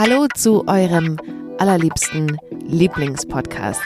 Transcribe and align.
Hallo 0.00 0.26
zu 0.34 0.66
eurem 0.66 1.18
allerliebsten 1.58 2.38
Lieblingspodcast. 2.66 3.82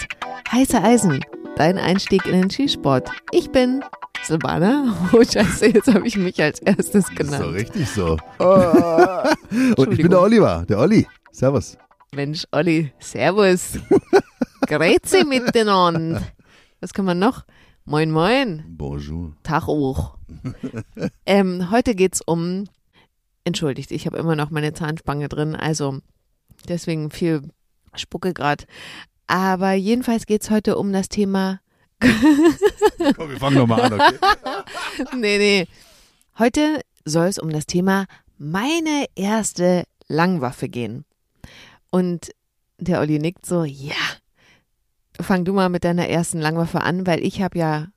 Heiße 0.49 0.81
Eisen, 0.81 1.25
dein 1.57 1.77
Einstieg 1.77 2.25
in 2.27 2.41
den 2.41 2.51
Skisport. 2.51 3.11
Ich 3.33 3.51
bin 3.51 3.83
Silvana. 4.23 4.95
Oh 5.13 5.25
Scheiße, 5.25 5.67
jetzt 5.67 5.93
habe 5.93 6.07
ich 6.07 6.17
mich 6.17 6.41
als 6.41 6.61
erstes 6.61 7.09
genannt. 7.09 7.43
So 7.43 7.51
richtig 7.51 7.91
so. 7.91 8.17
Oh. 8.39 9.25
Und 9.77 9.91
ich 9.91 10.03
bin 10.03 10.11
der 10.11 10.21
Oliver, 10.21 10.65
der 10.69 10.79
Olli. 10.79 11.05
Servus. 11.33 11.77
Mensch, 12.15 12.47
Olli, 12.53 12.93
Servus. 13.01 13.81
Grüezi 14.69 15.25
miteinander. 15.25 16.23
Was 16.81 16.95
kann 16.95 17.07
man 17.07 17.19
noch? 17.19 17.43
Moin, 17.87 18.13
moin. 18.13 18.63
Bonjour. 18.69 19.33
Tag 19.43 19.67
auch. 19.67 20.17
ähm, 21.27 21.73
heute 21.73 21.97
geht's 21.97 22.21
um, 22.25 22.69
entschuldigt, 23.45 23.91
ich 23.91 24.07
habe 24.07 24.19
immer 24.19 24.37
noch 24.37 24.51
meine 24.51 24.73
Zahnspange 24.73 25.29
drin, 25.29 25.55
also 25.55 25.99
deswegen 26.69 27.11
viel 27.11 27.43
Spucke 27.95 28.33
gerade. 28.33 28.65
Aber 29.27 29.73
jedenfalls 29.73 30.27
geht's 30.27 30.51
heute 30.51 30.77
um 30.77 30.93
das 30.93 31.09
Thema. 31.09 31.61
Komm, 32.01 33.31
wir 33.31 33.39
fangen 33.39 33.57
nochmal 33.57 33.81
an, 33.83 33.93
okay? 33.95 34.15
nee, 35.17 35.39
nee. 35.39 35.67
Heute 36.39 36.81
soll 37.05 37.27
es 37.27 37.39
um 37.39 37.51
das 37.51 37.67
Thema 37.67 38.07
meine 38.39 39.07
erste 39.15 39.85
Langwaffe 40.09 40.69
gehen. 40.69 41.05
Und 41.91 42.31
der 42.79 43.01
Olli 43.01 43.19
nickt 43.19 43.47
so, 43.47 43.65
ja, 43.65 43.95
fang 45.21 45.45
du 45.45 45.53
mal 45.53 45.69
mit 45.69 45.85
deiner 45.85 46.09
ersten 46.09 46.41
Langwaffe 46.41 46.83
an, 46.83 47.07
weil 47.07 47.23
ich 47.25 47.41
habe 47.41 47.59
ja 47.59 47.89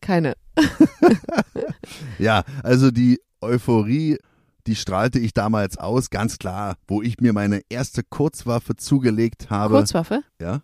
keine. 0.00 0.34
ja, 2.18 2.44
also 2.62 2.90
die 2.90 3.20
Euphorie, 3.40 4.18
die 4.66 4.76
strahlte 4.76 5.18
ich 5.18 5.32
damals 5.34 5.78
aus, 5.78 6.10
ganz 6.10 6.38
klar, 6.38 6.76
wo 6.86 7.02
ich 7.02 7.20
mir 7.20 7.32
meine 7.32 7.60
erste 7.68 8.02
Kurzwaffe 8.02 8.76
zugelegt 8.76 9.50
habe. 9.50 9.74
Kurzwaffe? 9.74 10.22
Ja. 10.40 10.62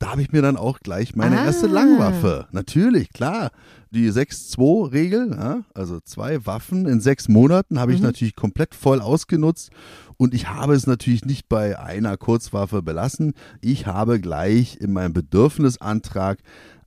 Da 0.00 0.10
habe 0.10 0.22
ich 0.22 0.32
mir 0.32 0.42
dann 0.42 0.56
auch 0.56 0.80
gleich 0.80 1.14
meine 1.14 1.40
Ah. 1.40 1.44
erste 1.46 1.66
Langwaffe. 1.66 2.46
Natürlich, 2.52 3.10
klar. 3.12 3.50
Die 3.90 4.10
6-2-Regel, 4.10 5.30
ja, 5.30 5.62
also 5.72 6.00
zwei 6.00 6.44
Waffen 6.46 6.86
in 6.86 7.00
sechs 7.00 7.28
Monaten, 7.28 7.78
habe 7.78 7.92
ich 7.92 8.00
Mhm. 8.00 8.06
natürlich 8.06 8.34
komplett 8.34 8.74
voll 8.74 9.00
ausgenutzt. 9.00 9.70
Und 10.16 10.34
ich 10.34 10.48
habe 10.48 10.74
es 10.74 10.86
natürlich 10.86 11.24
nicht 11.24 11.48
bei 11.48 11.78
einer 11.78 12.16
Kurzwaffe 12.16 12.82
belassen. 12.82 13.34
Ich 13.60 13.86
habe 13.86 14.20
gleich 14.20 14.76
in 14.80 14.92
meinem 14.92 15.12
Bedürfnisantrag 15.12 16.38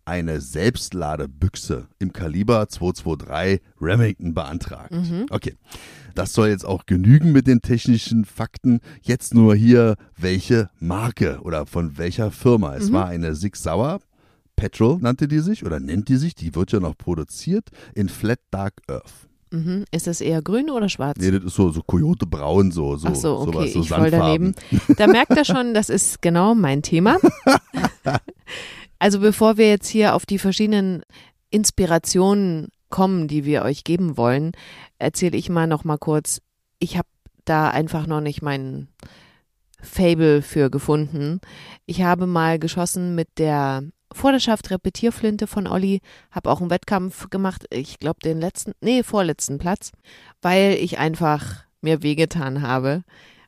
eine 0.08 0.40
Selbstladebüchse 0.42 1.88
im 2.00 2.14
Kaliber 2.14 2.70
223 2.70 3.62
Remington 3.82 4.34
beantragt. 4.34 4.94
Okay, 5.30 5.56
das 6.16 6.34
soll 6.34 6.48
jetzt 6.48 6.66
auch 6.66 6.86
genügen 6.86 7.32
mit 7.32 7.46
den 7.46 7.62
technischen 7.62 8.26
Fakten. 8.26 8.80
Jetzt 9.02 9.34
nur 9.34 9.56
hier, 9.56 9.96
welche 10.18 10.70
Marke 10.80 11.40
oder 11.42 11.66
von 11.66 11.98
welcher 11.98 12.32
Firma. 12.32 12.76
Es 12.76 12.92
war 12.92 13.08
eine 13.08 13.36
Sig 13.36 13.56
Sauer. 13.56 14.00
Petrol 14.56 14.98
nannte 15.00 15.28
die 15.28 15.40
sich 15.40 15.64
oder 15.64 15.80
nennt 15.80 16.10
die 16.10 16.16
sich, 16.16 16.34
die 16.34 16.56
wird 16.56 16.72
ja 16.72 16.80
noch 16.80 16.98
produziert 16.98 17.70
in 17.94 18.10
Flat 18.10 18.40
Dark 18.50 18.74
Earth. 18.88 19.28
Mhm. 19.52 19.86
Ist 19.92 20.08
das 20.08 20.20
eher 20.20 20.42
grün 20.42 20.70
oder 20.70 20.90
schwarz? 20.90 21.18
Nee, 21.20 21.32
das 21.32 21.44
ist 21.44 21.56
so, 21.56 21.70
so 21.70 21.82
Coyote 21.82 22.26
Braun, 22.26 22.72
so, 22.72 22.98
so, 22.98 23.10
Ach 23.10 23.16
so, 23.16 23.38
okay, 23.38 23.52
sowas, 23.52 23.74
so 23.74 23.82
ich 23.82 23.90
voll 23.90 24.12
daneben. 24.12 24.56
Da 24.98 25.08
merkt 25.08 25.38
er 25.38 25.46
schon, 25.46 25.74
das 25.74 25.90
ist 25.90 26.22
genau 26.22 26.56
mein 26.56 26.82
Thema. 26.82 27.18
Also 29.00 29.20
bevor 29.20 29.58
wir 29.58 29.70
jetzt 29.70 29.88
hier 29.88 30.16
auf 30.16 30.26
die 30.26 30.40
verschiedenen 30.40 31.04
Inspirationen 31.50 32.70
kommen, 32.90 33.28
die 33.28 33.46
wir 33.46 33.64
euch 33.64 33.84
geben 33.84 34.18
wollen, 34.18 34.52
erzähle 34.98 35.38
ich 35.38 35.50
mal 35.50 35.68
noch 35.68 35.84
mal 35.84 35.98
kurz. 35.98 36.42
Ich 36.80 36.98
habe 36.98 37.08
da 37.46 37.70
einfach 37.70 38.08
noch 38.08 38.22
nicht 38.22 38.42
meinen 38.42 38.90
Fable 39.82 40.42
für 40.42 40.70
gefunden. 40.70 41.40
Ich 41.86 42.02
habe 42.02 42.28
mal 42.28 42.60
geschossen 42.60 43.16
mit 43.16 43.28
der 43.38 43.84
Vorderschaft 44.12 44.72
Repetierflinte 44.72 45.48
von 45.48 45.68
Olli, 45.68 46.02
habe 46.32 46.50
auch 46.50 46.62
einen 46.62 46.70
Wettkampf 46.70 47.30
gemacht, 47.30 47.66
ich 47.70 48.00
glaube 48.00 48.20
den 48.24 48.40
letzten, 48.40 48.72
nee, 48.82 49.04
vorletzten 49.04 49.58
Platz, 49.58 49.92
weil 50.42 50.74
ich 50.74 50.98
einfach 50.98 51.66
mir 51.82 52.04
wehgetan 52.04 52.62
habe, 52.62 53.04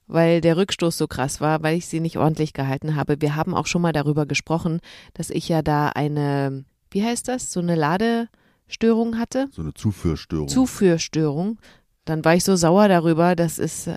weil 0.10 0.42
der 0.42 0.58
Rückstoß 0.58 0.98
so 0.98 1.08
krass 1.08 1.40
war, 1.40 1.62
weil 1.64 1.78
ich 1.78 1.86
sie 1.86 2.00
nicht 2.00 2.18
ordentlich 2.18 2.52
gehalten 2.54 2.96
habe. 2.96 3.22
Wir 3.22 3.36
haben 3.36 3.54
auch 3.54 3.68
schon 3.68 3.82
mal 3.82 3.94
darüber 3.94 4.26
gesprochen, 4.26 4.82
dass 5.14 5.30
ich 5.30 5.48
ja 5.48 5.62
da 5.62 5.90
eine, 5.90 6.66
wie 6.90 7.04
heißt 7.04 7.28
das, 7.28 7.52
so 7.52 7.60
eine 7.60 7.76
Ladestörung 7.76 9.20
hatte. 9.20 9.48
So 9.52 9.62
eine 9.62 9.74
Zuführstörung. 9.74 10.48
Zuführstörung. 10.48 11.60
Dann 12.06 12.26
war 12.26 12.34
ich 12.34 12.44
so 12.44 12.56
sauer 12.56 12.88
darüber, 12.88 13.36
dass 13.36 13.60
es 13.60 13.88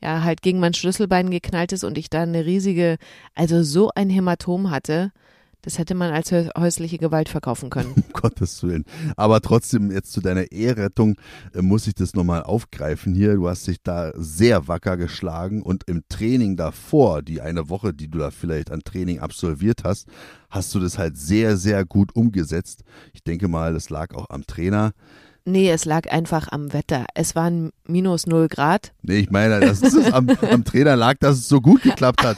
ja 0.00 0.24
halt 0.24 0.40
gegen 0.40 0.60
mein 0.60 0.72
Schlüsselbein 0.72 1.30
geknallt 1.30 1.72
ist 1.72 1.84
und 1.84 1.98
ich 1.98 2.08
da 2.08 2.22
eine 2.22 2.46
riesige, 2.46 2.96
also 3.34 3.62
so 3.62 3.90
ein 3.94 4.08
Hämatom 4.08 4.70
hatte. 4.70 5.12
Das 5.62 5.78
hätte 5.78 5.94
man 5.94 6.12
als 6.12 6.30
hä- 6.32 6.48
häusliche 6.56 6.98
Gewalt 6.98 7.28
verkaufen 7.28 7.70
können. 7.70 7.92
Um 7.96 8.04
Gottes 8.12 8.62
Willen. 8.62 8.84
Aber 9.16 9.40
trotzdem, 9.40 9.90
jetzt 9.90 10.12
zu 10.12 10.20
deiner 10.20 10.52
Eherettung 10.52 11.16
äh, 11.54 11.62
muss 11.62 11.86
ich 11.86 11.94
das 11.94 12.14
nochmal 12.14 12.42
aufgreifen 12.42 13.14
hier. 13.14 13.34
Du 13.34 13.48
hast 13.48 13.66
dich 13.66 13.82
da 13.82 14.12
sehr 14.14 14.68
wacker 14.68 14.96
geschlagen 14.96 15.62
und 15.62 15.84
im 15.88 16.02
Training 16.08 16.56
davor, 16.56 17.22
die 17.22 17.40
eine 17.40 17.68
Woche, 17.68 17.92
die 17.94 18.08
du 18.08 18.18
da 18.18 18.30
vielleicht 18.30 18.70
an 18.70 18.80
Training 18.84 19.20
absolviert 19.20 19.84
hast, 19.84 20.08
hast 20.50 20.74
du 20.74 20.80
das 20.80 20.98
halt 20.98 21.16
sehr, 21.16 21.56
sehr 21.56 21.84
gut 21.84 22.14
umgesetzt. 22.14 22.82
Ich 23.12 23.22
denke 23.22 23.48
mal, 23.48 23.72
das 23.72 23.90
lag 23.90 24.14
auch 24.14 24.28
am 24.30 24.46
Trainer. 24.46 24.92
Nee, 25.44 25.70
es 25.70 25.84
lag 25.84 26.10
einfach 26.10 26.48
am 26.52 26.72
Wetter. 26.72 27.06
Es 27.14 27.34
waren 27.34 27.70
minus 27.86 28.26
null 28.26 28.48
Grad. 28.48 28.92
Nee, 29.02 29.18
ich 29.18 29.30
meine, 29.30 29.60
dass 29.60 29.82
es 29.82 30.12
am, 30.12 30.28
am 30.28 30.64
Trainer 30.64 30.96
lag, 30.96 31.14
dass 31.18 31.38
es 31.38 31.48
so 31.48 31.60
gut 31.60 31.82
geklappt 31.82 32.22
hat. 32.22 32.36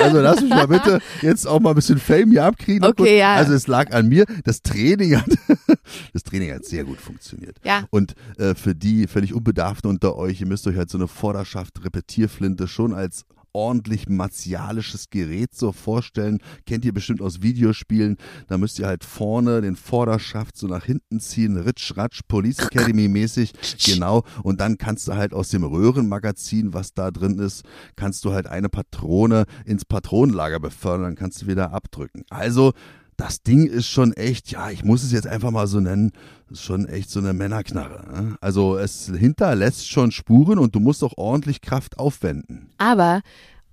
Also 0.00 0.20
lass 0.20 0.40
mich 0.40 0.50
mal 0.50 0.68
bitte 0.68 1.00
jetzt 1.22 1.46
auch 1.46 1.60
mal 1.60 1.70
ein 1.70 1.76
bisschen 1.76 1.98
Fame 1.98 2.30
hier 2.30 2.44
abkriegen. 2.44 2.84
Okay, 2.84 3.18
ja. 3.18 3.34
Also 3.34 3.54
es 3.54 3.66
lag 3.66 3.92
an 3.92 4.08
mir. 4.08 4.24
Das 4.44 4.62
Training 4.62 5.16
hat, 5.16 5.26
das 6.12 6.22
Training 6.22 6.52
hat 6.52 6.64
sehr 6.64 6.84
gut 6.84 7.00
funktioniert. 7.00 7.56
Ja. 7.64 7.84
Und 7.90 8.14
äh, 8.38 8.54
für 8.54 8.74
die 8.74 9.06
völlig 9.06 9.34
Unbedarften 9.34 9.90
unter 9.90 10.16
euch, 10.16 10.40
ihr 10.40 10.46
müsst 10.46 10.66
euch 10.66 10.76
halt 10.76 10.90
so 10.90 10.98
eine 10.98 11.08
Vorderschaft-Repetierflinte 11.08 12.68
schon 12.68 12.94
als 12.94 13.24
ordentlich 13.54 14.08
martialisches 14.08 15.08
Gerät 15.08 15.54
so 15.54 15.72
vorstellen. 15.72 16.38
Kennt 16.66 16.84
ihr 16.84 16.92
bestimmt 16.92 17.22
aus 17.22 17.40
Videospielen. 17.40 18.16
Da 18.48 18.58
müsst 18.58 18.78
ihr 18.78 18.86
halt 18.86 19.04
vorne 19.04 19.62
den 19.62 19.76
Vorderschaft 19.76 20.56
so 20.56 20.66
nach 20.66 20.84
hinten 20.84 21.20
ziehen, 21.20 21.56
ritsch, 21.56 21.96
ratsch, 21.96 22.20
Police 22.28 22.58
Academy 22.58 23.08
mäßig. 23.08 23.52
Genau. 23.84 24.24
Und 24.42 24.60
dann 24.60 24.76
kannst 24.76 25.08
du 25.08 25.14
halt 25.14 25.32
aus 25.32 25.48
dem 25.48 25.64
Röhrenmagazin, 25.64 26.74
was 26.74 26.92
da 26.94 27.10
drin 27.10 27.38
ist, 27.38 27.64
kannst 27.96 28.24
du 28.24 28.32
halt 28.32 28.46
eine 28.46 28.68
Patrone 28.68 29.44
ins 29.64 29.84
Patronenlager 29.84 30.60
befördern, 30.60 31.04
dann 31.04 31.14
kannst 31.14 31.42
du 31.42 31.46
wieder 31.46 31.72
abdrücken. 31.72 32.24
Also, 32.30 32.72
das 33.16 33.42
Ding 33.42 33.66
ist 33.66 33.86
schon 33.86 34.12
echt, 34.12 34.50
ja, 34.50 34.70
ich 34.70 34.84
muss 34.84 35.02
es 35.02 35.12
jetzt 35.12 35.26
einfach 35.26 35.50
mal 35.50 35.66
so 35.66 35.80
nennen, 35.80 36.12
ist 36.50 36.62
schon 36.62 36.86
echt 36.86 37.10
so 37.10 37.20
eine 37.20 37.32
Männerknarre. 37.32 38.06
Ne? 38.10 38.36
Also 38.40 38.76
es 38.76 39.06
hinterlässt 39.06 39.88
schon 39.88 40.10
Spuren 40.10 40.58
und 40.58 40.74
du 40.74 40.80
musst 40.80 41.02
auch 41.04 41.14
ordentlich 41.16 41.60
Kraft 41.60 41.98
aufwenden. 41.98 42.70
Aber, 42.78 43.22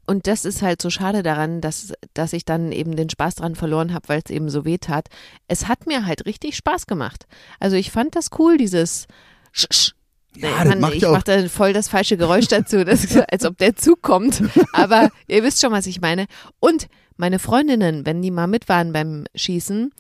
und 0.08 0.28
das 0.28 0.46
ist 0.46 0.62
halt 0.62 0.82
so 0.82 0.90
schade 0.90 1.24
daran, 1.24 1.62
dass, 1.62 1.94
dass 2.14 2.34
ich 2.34 2.46
dann 2.46 2.72
eben 2.72 2.96
den 2.96 3.10
Spaß 3.10 3.36
dran 3.36 3.56
verloren 3.56 3.94
habe, 3.94 4.10
weil 4.10 4.22
es 4.24 4.32
eben 4.32 4.50
so 4.50 4.66
weh 4.66 4.78
tat. 4.78 5.08
Es 5.48 5.68
hat 5.68 5.88
mir 5.88 6.06
halt 6.06 6.26
richtig 6.26 6.56
Spaß 6.56 6.88
gemacht. 6.88 7.26
Also 7.60 7.76
ich 7.76 7.92
fand 7.92 8.16
das 8.16 8.30
cool, 8.38 8.58
dieses 8.58 9.08
Sch 9.52 9.68
-sch. 9.72 9.94
Ja, 10.36 10.64
Nee, 10.64 10.70
das 10.70 10.80
macht 10.80 10.94
ich 10.96 11.02
ja 11.02 11.12
mache 11.12 11.24
da 11.26 11.50
voll 11.50 11.74
das 11.74 11.90
falsche 11.90 12.16
Geräusch 12.16 12.48
dazu, 12.48 12.86
das, 12.86 13.06
als 13.30 13.46
ob 13.46 13.58
der 13.58 13.76
Zug 13.76 14.02
kommt. 14.02 14.42
Aber 14.74 15.10
ihr 15.28 15.44
wisst 15.44 15.62
schon, 15.62 15.74
was 15.74 15.88
ich 15.88 16.00
meine. 16.00 16.26
Und 16.60 16.88
meine 17.22 17.38
Freundinnen, 17.38 18.08
wenn 18.08 18.24
die 18.24 18.32
mal 18.32 18.48
mit 18.48 18.68
waren 18.68 18.94
beim 18.94 19.26
Schießen 19.36 19.92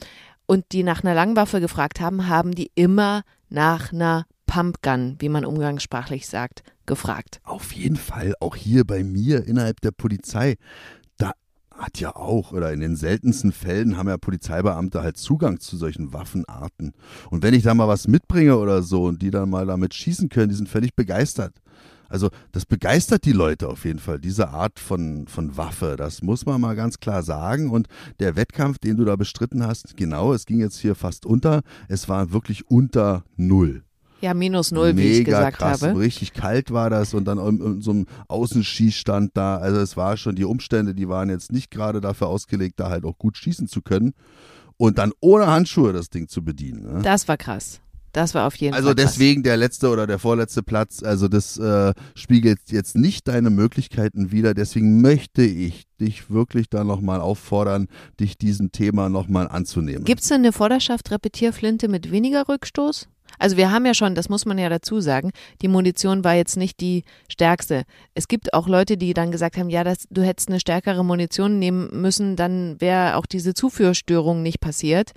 und 0.47 0.65
die 0.71 0.81
nach 0.81 1.03
einer 1.03 1.13
Langwaffe 1.13 1.61
gefragt 1.61 2.01
haben, 2.01 2.27
haben 2.27 2.55
die 2.55 2.71
immer 2.73 3.21
nach 3.47 3.93
einer 3.93 4.25
Pumpgun, 4.47 5.17
wie 5.19 5.29
man 5.29 5.45
umgangssprachlich 5.45 6.27
sagt, 6.27 6.63
gefragt. 6.87 7.39
Auf 7.43 7.73
jeden 7.73 7.95
Fall, 7.95 8.33
auch 8.39 8.55
hier 8.55 8.85
bei 8.85 9.03
mir 9.03 9.45
innerhalb 9.45 9.81
der 9.81 9.91
Polizei, 9.91 10.55
da 11.19 11.33
hat 11.69 11.99
ja 11.99 12.15
auch, 12.15 12.53
oder 12.53 12.73
in 12.73 12.79
den 12.79 12.95
seltensten 12.95 13.51
Fällen 13.51 13.97
haben 13.97 14.09
ja 14.09 14.17
Polizeibeamte 14.17 15.03
halt 15.03 15.17
Zugang 15.17 15.59
zu 15.59 15.77
solchen 15.77 16.13
Waffenarten. 16.13 16.93
Und 17.29 17.43
wenn 17.43 17.53
ich 17.53 17.61
da 17.61 17.75
mal 17.75 17.87
was 17.87 18.07
mitbringe 18.07 18.57
oder 18.57 18.81
so 18.81 19.03
und 19.03 19.21
die 19.21 19.29
dann 19.29 19.51
mal 19.51 19.67
damit 19.67 19.93
schießen 19.93 20.29
können, 20.29 20.49
die 20.49 20.55
sind 20.55 20.69
völlig 20.69 20.95
begeistert. 20.95 21.53
Also 22.11 22.29
das 22.51 22.65
begeistert 22.65 23.25
die 23.25 23.31
Leute 23.31 23.69
auf 23.69 23.85
jeden 23.85 23.99
Fall, 23.99 24.19
diese 24.19 24.49
Art 24.49 24.79
von, 24.79 25.27
von 25.27 25.57
Waffe. 25.57 25.95
Das 25.97 26.21
muss 26.21 26.45
man 26.45 26.61
mal 26.61 26.75
ganz 26.75 26.99
klar 26.99 27.23
sagen. 27.23 27.69
Und 27.69 27.87
der 28.19 28.35
Wettkampf, 28.35 28.77
den 28.77 28.97
du 28.97 29.05
da 29.05 29.15
bestritten 29.15 29.65
hast, 29.65 29.97
genau, 29.97 30.33
es 30.33 30.45
ging 30.45 30.59
jetzt 30.59 30.79
hier 30.79 30.95
fast 30.95 31.25
unter, 31.25 31.61
es 31.87 32.09
war 32.09 32.31
wirklich 32.31 32.69
unter 32.69 33.23
Null. 33.37 33.83
Ja, 34.21 34.35
minus 34.35 34.71
null, 34.71 34.95
wie 34.97 35.01
Mega 35.01 35.19
ich 35.19 35.25
gesagt 35.25 35.57
krass. 35.57 35.81
habe. 35.81 35.99
Richtig 35.99 36.33
kalt 36.33 36.71
war 36.71 36.91
das 36.91 37.15
und 37.15 37.25
dann 37.25 37.39
in, 37.39 37.59
in 37.59 37.81
so 37.81 37.91
einem 37.91 38.05
Außenschießstand 38.27 39.31
da. 39.33 39.57
Also 39.57 39.79
es 39.79 39.97
war 39.97 40.15
schon, 40.15 40.35
die 40.35 40.45
Umstände, 40.45 40.93
die 40.93 41.09
waren 41.09 41.29
jetzt 41.29 41.51
nicht 41.51 41.71
gerade 41.71 42.01
dafür 42.01 42.27
ausgelegt, 42.27 42.79
da 42.79 42.89
halt 42.89 43.03
auch 43.03 43.17
gut 43.17 43.37
schießen 43.37 43.67
zu 43.67 43.81
können. 43.81 44.13
Und 44.77 44.99
dann 44.99 45.11
ohne 45.21 45.47
Handschuhe 45.47 45.91
das 45.91 46.09
Ding 46.09 46.27
zu 46.27 46.43
bedienen. 46.43 46.83
Ne? 46.83 47.01
Das 47.01 47.27
war 47.27 47.37
krass. 47.37 47.81
Das 48.13 48.33
war 48.35 48.47
auf 48.47 48.55
jeden 48.55 48.73
Also 48.73 48.87
Fall. 48.89 48.95
krass. 48.95 49.13
deswegen 49.13 49.43
der 49.43 49.57
letzte 49.57 49.89
oder 49.89 50.07
der 50.07 50.19
vorletzte 50.19 50.63
Platz, 50.63 51.01
also 51.03 51.27
das 51.27 51.57
äh, 51.57 51.93
spiegelt 52.15 52.59
jetzt 52.69 52.95
nicht 52.95 53.27
deine 53.27 53.49
Möglichkeiten 53.49 54.31
wider. 54.31 54.53
Deswegen 54.53 55.01
möchte 55.01 55.43
ich 55.43 55.85
dich 55.99 56.29
wirklich 56.29 56.69
da 56.69 56.83
nochmal 56.83 57.21
auffordern, 57.21 57.87
dich 58.19 58.37
diesem 58.37 58.71
Thema 58.71 59.09
nochmal 59.09 59.47
anzunehmen. 59.47 60.03
Gibt 60.03 60.21
es 60.21 60.27
denn 60.27 60.41
eine 60.41 60.51
Vorderschaft 60.51 61.11
Repetierflinte 61.11 61.87
mit 61.87 62.11
weniger 62.11 62.47
Rückstoß? 62.49 63.07
Also 63.39 63.55
wir 63.55 63.71
haben 63.71 63.85
ja 63.85 63.93
schon, 63.93 64.13
das 64.13 64.27
muss 64.27 64.45
man 64.45 64.57
ja 64.57 64.67
dazu 64.67 64.99
sagen, 64.99 65.31
die 65.61 65.69
Munition 65.69 66.23
war 66.25 66.35
jetzt 66.35 66.57
nicht 66.57 66.81
die 66.81 67.03
stärkste. 67.29 67.83
Es 68.13 68.27
gibt 68.27 68.53
auch 68.53 68.67
Leute, 68.67 68.97
die 68.97 69.13
dann 69.13 69.31
gesagt 69.31 69.57
haben, 69.57 69.69
ja, 69.69 69.83
das, 69.85 70.05
du 70.09 70.21
hättest 70.21 70.49
eine 70.49 70.59
stärkere 70.59 71.05
Munition 71.05 71.57
nehmen 71.57 71.89
müssen, 72.01 72.35
dann 72.35 72.79
wäre 72.81 73.15
auch 73.15 73.25
diese 73.25 73.53
Zuführstörung 73.53 74.41
nicht 74.43 74.59
passiert, 74.59 75.11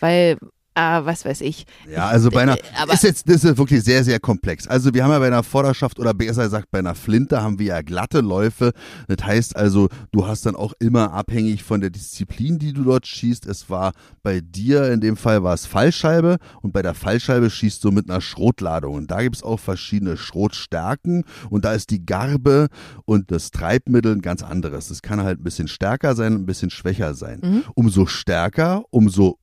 weil 0.00 0.38
Ah, 0.74 1.04
was 1.04 1.24
weiß 1.26 1.42
ich. 1.42 1.66
Ja, 1.90 2.06
also 2.06 2.30
bei 2.30 2.42
einer, 2.42 2.56
Aber- 2.80 2.94
ist 2.94 3.02
jetzt, 3.04 3.28
das 3.28 3.44
ist 3.44 3.58
wirklich 3.58 3.84
sehr, 3.84 4.04
sehr 4.04 4.18
komplex. 4.18 4.66
Also 4.66 4.94
wir 4.94 5.04
haben 5.04 5.10
ja 5.10 5.18
bei 5.18 5.26
einer 5.26 5.42
Vorderschaft 5.42 5.98
oder 5.98 6.14
besser 6.14 6.44
gesagt 6.44 6.70
bei 6.70 6.78
einer 6.78 6.94
Flinte 6.94 7.42
haben 7.42 7.58
wir 7.58 7.66
ja 7.66 7.82
glatte 7.82 8.20
Läufe. 8.20 8.72
Das 9.06 9.26
heißt 9.26 9.54
also, 9.54 9.88
du 10.12 10.26
hast 10.26 10.46
dann 10.46 10.56
auch 10.56 10.72
immer 10.78 11.12
abhängig 11.12 11.62
von 11.62 11.82
der 11.82 11.90
Disziplin, 11.90 12.58
die 12.58 12.72
du 12.72 12.84
dort 12.84 13.06
schießt. 13.06 13.44
Es 13.46 13.68
war 13.68 13.92
bei 14.22 14.40
dir, 14.40 14.90
in 14.92 15.00
dem 15.02 15.16
Fall 15.18 15.42
war 15.42 15.52
es 15.52 15.66
Fallscheibe 15.66 16.38
und 16.62 16.72
bei 16.72 16.80
der 16.80 16.94
Fallscheibe 16.94 17.50
schießt 17.50 17.84
du 17.84 17.90
mit 17.90 18.08
einer 18.08 18.22
Schrotladung. 18.22 18.94
Und 18.94 19.10
da 19.10 19.20
gibt's 19.22 19.42
auch 19.42 19.60
verschiedene 19.60 20.16
Schrotstärken 20.16 21.24
und 21.50 21.64
da 21.64 21.72
ist 21.74 21.90
die 21.90 22.04
Garbe 22.06 22.68
und 23.04 23.30
das 23.30 23.50
Treibmittel 23.50 24.12
ein 24.14 24.22
ganz 24.22 24.42
anderes. 24.42 24.90
Es 24.90 25.02
kann 25.02 25.22
halt 25.22 25.40
ein 25.40 25.44
bisschen 25.44 25.68
stärker 25.68 26.14
sein, 26.14 26.32
ein 26.34 26.46
bisschen 26.46 26.70
schwächer 26.70 27.14
sein. 27.14 27.62
Umso 27.74 28.06
stärker, 28.06 28.84
umso 28.90 29.38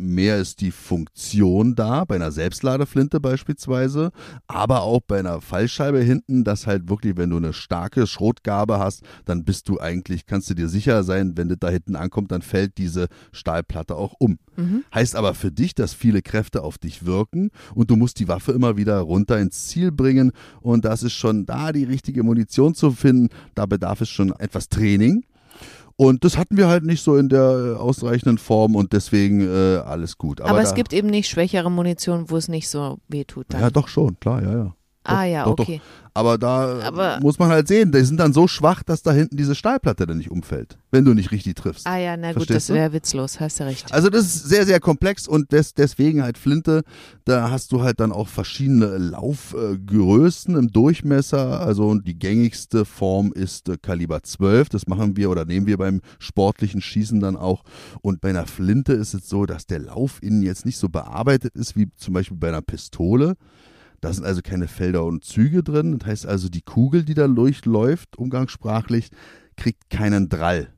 mehr 0.00 0.38
ist 0.38 0.60
die 0.60 0.70
Funktion 0.70 1.74
da, 1.74 2.04
bei 2.04 2.16
einer 2.16 2.32
Selbstladeflinte 2.32 3.20
beispielsweise, 3.20 4.10
aber 4.46 4.82
auch 4.82 5.00
bei 5.06 5.18
einer 5.18 5.40
Fallscheibe 5.40 6.00
hinten, 6.00 6.44
dass 6.44 6.66
halt 6.66 6.88
wirklich, 6.88 7.16
wenn 7.16 7.30
du 7.30 7.36
eine 7.36 7.52
starke 7.52 8.06
Schrotgabe 8.06 8.78
hast, 8.78 9.02
dann 9.24 9.44
bist 9.44 9.68
du 9.68 9.78
eigentlich, 9.80 10.26
kannst 10.26 10.50
du 10.50 10.54
dir 10.54 10.68
sicher 10.68 11.04
sein, 11.04 11.36
wenn 11.36 11.48
das 11.48 11.58
da 11.60 11.68
hinten 11.68 11.96
ankommt, 11.96 12.32
dann 12.32 12.42
fällt 12.42 12.78
diese 12.78 13.08
Stahlplatte 13.32 13.94
auch 13.96 14.14
um. 14.18 14.38
Heißt 14.94 15.16
aber 15.16 15.34
für 15.34 15.50
dich, 15.52 15.74
dass 15.74 15.94
viele 15.94 16.22
Kräfte 16.22 16.62
auf 16.62 16.78
dich 16.78 17.04
wirken 17.06 17.50
und 17.74 17.90
du 17.90 17.96
musst 17.96 18.18
die 18.18 18.28
Waffe 18.28 18.52
immer 18.52 18.76
wieder 18.76 18.98
runter 19.00 19.38
ins 19.38 19.68
Ziel 19.68 19.92
bringen 19.92 20.32
und 20.60 20.84
das 20.84 21.02
ist 21.02 21.14
schon 21.14 21.46
da 21.46 21.72
die 21.72 21.84
richtige 21.84 22.22
Munition 22.22 22.74
zu 22.74 22.90
finden, 22.90 23.28
da 23.54 23.66
bedarf 23.66 24.00
es 24.00 24.08
schon 24.08 24.32
etwas 24.38 24.68
Training. 24.68 25.24
Und 26.00 26.24
das 26.24 26.38
hatten 26.38 26.56
wir 26.56 26.66
halt 26.68 26.84
nicht 26.84 27.04
so 27.04 27.18
in 27.18 27.28
der 27.28 27.74
äh, 27.74 27.78
ausreichenden 27.78 28.38
Form 28.38 28.74
und 28.74 28.94
deswegen 28.94 29.42
äh, 29.42 29.76
alles 29.84 30.16
gut. 30.16 30.40
Aber, 30.40 30.62
es 30.62 30.70
da- 30.70 30.74
gibt 30.74 30.94
eben 30.94 31.08
nicht 31.08 31.28
schwächere 31.28 31.70
Munition, 31.70 32.30
wo 32.30 32.38
es 32.38 32.48
nicht 32.48 32.70
so 32.70 33.00
weh 33.08 33.24
tut. 33.24 33.44
Dann. 33.50 33.60
Ja, 33.60 33.68
doch 33.68 33.86
schon, 33.86 34.18
klar, 34.18 34.42
ja, 34.42 34.50
ja. 34.50 34.74
Ah 35.04 35.22
doch, 35.24 35.30
ja, 35.30 35.44
doch, 35.44 35.56
doch. 35.56 35.64
okay. 35.64 35.80
Aber 36.12 36.38
da 36.38 36.80
Aber- 36.82 37.20
muss 37.20 37.38
man 37.38 37.50
halt 37.50 37.68
sehen, 37.68 37.92
die 37.92 38.00
sind 38.04 38.18
dann 38.18 38.32
so 38.32 38.48
schwach, 38.48 38.82
dass 38.82 39.02
da 39.02 39.12
hinten 39.12 39.36
diese 39.36 39.54
Stahlplatte 39.54 40.06
dann 40.08 40.18
nicht 40.18 40.30
umfällt, 40.32 40.76
wenn 40.90 41.04
du 41.04 41.14
nicht 41.14 41.30
richtig 41.30 41.54
triffst. 41.54 41.86
Ah 41.86 41.98
ja, 41.98 42.16
na 42.16 42.28
gut, 42.32 42.38
Verstehst 42.46 42.56
das 42.56 42.66
du? 42.66 42.74
wäre 42.74 42.92
witzlos, 42.92 43.38
hast 43.38 43.60
du 43.60 43.64
recht. 43.64 43.92
Also 43.94 44.10
das 44.10 44.24
ist 44.26 44.48
sehr, 44.48 44.66
sehr 44.66 44.80
komplex 44.80 45.28
und 45.28 45.52
des, 45.52 45.72
deswegen 45.72 46.22
halt 46.24 46.36
Flinte, 46.36 46.82
da 47.26 47.50
hast 47.52 47.70
du 47.70 47.82
halt 47.82 48.00
dann 48.00 48.10
auch 48.10 48.26
verschiedene 48.26 48.98
Laufgrößen 48.98 50.56
im 50.56 50.72
Durchmesser. 50.72 51.60
Also 51.60 51.94
die 51.94 52.18
gängigste 52.18 52.84
Form 52.84 53.32
ist 53.32 53.68
äh, 53.68 53.76
Kaliber 53.80 54.22
12, 54.22 54.68
das 54.68 54.86
machen 54.86 55.16
wir 55.16 55.30
oder 55.30 55.44
nehmen 55.44 55.66
wir 55.66 55.78
beim 55.78 56.00
sportlichen 56.18 56.80
Schießen 56.80 57.20
dann 57.20 57.36
auch. 57.36 57.62
Und 58.02 58.20
bei 58.20 58.30
einer 58.30 58.46
Flinte 58.46 58.92
ist 58.94 59.14
es 59.14 59.28
so, 59.28 59.46
dass 59.46 59.66
der 59.66 59.78
Lauf 59.78 60.18
innen 60.22 60.42
jetzt 60.42 60.66
nicht 60.66 60.78
so 60.78 60.88
bearbeitet 60.88 61.54
ist 61.54 61.76
wie 61.76 61.88
zum 61.96 62.14
Beispiel 62.14 62.36
bei 62.36 62.48
einer 62.48 62.62
Pistole. 62.62 63.36
Da 64.00 64.12
sind 64.12 64.24
also 64.24 64.40
keine 64.42 64.68
Felder 64.68 65.04
und 65.04 65.24
Züge 65.24 65.62
drin. 65.62 65.98
Das 65.98 66.08
heißt 66.08 66.26
also, 66.26 66.48
die 66.48 66.62
Kugel, 66.62 67.04
die 67.04 67.14
da 67.14 67.28
durchläuft, 67.28 68.16
umgangssprachlich, 68.16 69.10
kriegt 69.56 69.90
keinen 69.90 70.28
Drall. 70.28 70.72